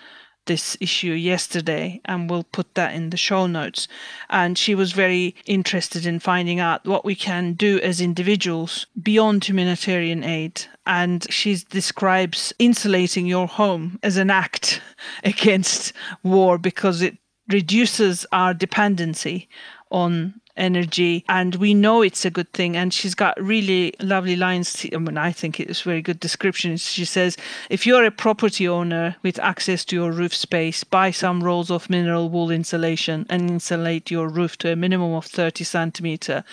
this 0.47 0.77
issue 0.81 1.13
yesterday 1.13 2.01
and 2.05 2.29
we'll 2.29 2.45
put 2.45 2.75
that 2.75 2.95
in 2.95 3.11
the 3.11 3.17
show 3.17 3.47
notes. 3.47 3.89
And 4.29 4.59
she 4.59 4.75
was 4.75 4.93
very 4.93 5.35
interested 5.47 6.07
in 6.07 6.19
finding 6.19 6.61
out 6.61 6.87
what 6.87 7.05
we 7.05 7.15
can 7.15 7.55
do 7.55 7.81
as 7.81 8.01
individuals 8.01 8.87
beyond 9.01 9.45
humanitarian 9.45 10.23
aid. 10.23 10.67
And 10.87 11.27
she 11.33 11.57
describes 11.71 12.53
insulating 12.59 13.27
your 13.27 13.47
home 13.47 13.99
as 14.03 14.17
an 14.17 14.31
act 14.31 14.81
against 15.25 15.93
war 16.23 16.59
because 16.59 17.01
it 17.01 17.17
reduces 17.49 18.27
our 18.33 18.55
dependency 18.55 19.49
on 19.91 20.41
energy 20.57 21.25
and 21.29 21.57
we 21.57 21.75
know 21.75 22.03
it's 22.03 22.25
a 22.25 22.31
good 22.31 22.53
thing. 22.53 22.77
And 22.77 22.93
she's 22.93 23.15
got 23.15 23.41
really 23.41 23.95
lovely 24.01 24.37
lines. 24.37 24.87
I 24.93 24.99
mean 24.99 25.19
i 25.19 25.33
think 25.33 25.61
it's 25.61 25.83
very 25.83 26.03
good 26.03 26.21
description. 26.21 26.77
She 26.77 27.05
says 27.05 27.37
if 27.71 27.87
you're 27.87 28.05
a 28.05 28.11
property 28.11 28.69
owner 28.69 29.17
with 29.23 29.39
access 29.39 29.85
to 29.87 29.97
your 29.97 30.13
roof 30.13 30.35
space 30.35 30.85
buy 30.85 31.11
some 31.11 31.43
rolls 31.43 31.71
of 31.71 31.91
mineral 31.91 32.29
wool 32.29 32.51
insulation 32.51 33.27
and 33.29 33.51
insulate 33.51 34.11
your 34.11 34.29
roof 34.29 34.57
to 34.59 34.73
a 34.73 34.77
minimum 34.77 35.15
of 35.15 35.27
30 35.27 35.65
centimeter. 35.65 36.45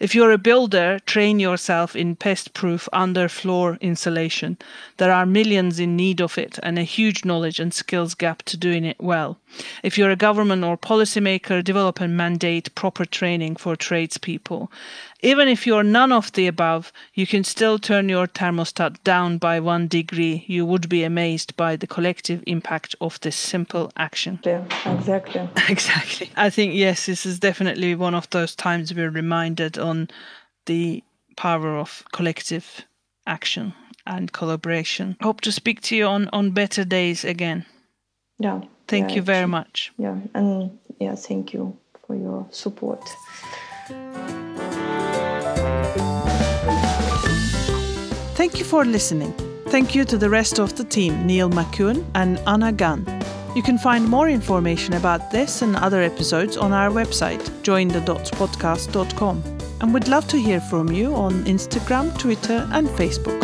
If 0.00 0.14
you're 0.14 0.32
a 0.32 0.38
builder 0.38 0.98
train 1.06 1.40
yourself 1.40 1.96
in 1.96 2.16
pest 2.16 2.54
proof 2.54 2.88
underfloor 2.92 3.80
insulation. 3.80 4.58
There 4.98 5.12
are 5.12 5.26
millions 5.26 5.80
in 5.80 5.96
need 5.96 6.20
of 6.20 6.38
it 6.38 6.58
and 6.62 6.78
a 6.78 6.82
huge 6.82 7.24
knowledge 7.24 7.58
and 7.58 7.74
skills 7.74 8.14
gap 8.14 8.42
to 8.44 8.56
doing 8.56 8.84
it 8.84 9.00
well 9.00 9.39
if 9.82 9.96
you're 9.96 10.10
a 10.10 10.16
government 10.16 10.64
or 10.64 10.76
policymaker 10.76 11.62
develop 11.62 12.00
and 12.00 12.16
mandate 12.16 12.74
proper 12.74 13.04
training 13.04 13.56
for 13.56 13.76
tradespeople. 13.76 14.70
Even 15.22 15.48
if 15.48 15.66
you're 15.66 15.82
none 15.82 16.12
of 16.12 16.32
the 16.32 16.46
above, 16.46 16.92
you 17.14 17.26
can 17.26 17.44
still 17.44 17.78
turn 17.78 18.08
your 18.08 18.26
thermostat 18.26 19.02
down 19.04 19.38
by 19.38 19.60
one 19.60 19.86
degree. 19.86 20.44
You 20.46 20.64
would 20.64 20.88
be 20.88 21.04
amazed 21.04 21.56
by 21.56 21.76
the 21.76 21.86
collective 21.86 22.42
impact 22.46 22.94
of 23.00 23.20
this 23.20 23.36
simple 23.36 23.92
action. 23.96 24.38
Yeah, 24.44 24.64
exactly. 24.86 25.48
exactly. 25.68 26.30
I 26.36 26.48
think, 26.48 26.74
yes, 26.74 27.06
this 27.06 27.26
is 27.26 27.38
definitely 27.38 27.94
one 27.94 28.14
of 28.14 28.30
those 28.30 28.54
times 28.54 28.94
we're 28.94 29.10
reminded 29.10 29.78
on 29.78 30.08
the 30.66 31.02
power 31.36 31.76
of 31.76 32.04
collective 32.12 32.86
action 33.26 33.74
and 34.06 34.32
collaboration. 34.32 35.16
Hope 35.22 35.40
to 35.42 35.52
speak 35.52 35.80
to 35.82 35.96
you 35.96 36.06
on, 36.06 36.28
on 36.32 36.50
better 36.50 36.84
days 36.84 37.24
again. 37.24 37.66
Yeah. 38.38 38.62
Thank 38.90 39.10
yeah, 39.10 39.16
you 39.16 39.22
very 39.22 39.46
much. 39.46 39.92
Yeah, 39.98 40.18
and 40.34 40.76
yeah, 40.98 41.14
thank 41.14 41.52
you 41.54 41.76
for 42.04 42.16
your 42.16 42.44
support. 42.50 43.00
Thank 48.34 48.58
you 48.58 48.64
for 48.64 48.84
listening. 48.84 49.32
Thank 49.68 49.94
you 49.94 50.04
to 50.04 50.18
the 50.18 50.28
rest 50.28 50.58
of 50.58 50.76
the 50.76 50.82
team, 50.82 51.24
Neil 51.24 51.48
McCune 51.48 52.04
and 52.16 52.40
Anna 52.48 52.72
Gunn. 52.72 53.06
You 53.54 53.62
can 53.62 53.78
find 53.78 54.08
more 54.08 54.28
information 54.28 54.94
about 54.94 55.30
this 55.30 55.62
and 55.62 55.76
other 55.76 56.02
episodes 56.02 56.56
on 56.56 56.72
our 56.72 56.90
website, 56.90 57.42
jointhedotspodcast.com. 57.62 59.42
And 59.80 59.94
we'd 59.94 60.08
love 60.08 60.26
to 60.28 60.36
hear 60.36 60.60
from 60.60 60.90
you 60.90 61.14
on 61.14 61.44
Instagram, 61.44 62.18
Twitter, 62.18 62.68
and 62.72 62.88
Facebook. 62.88 63.39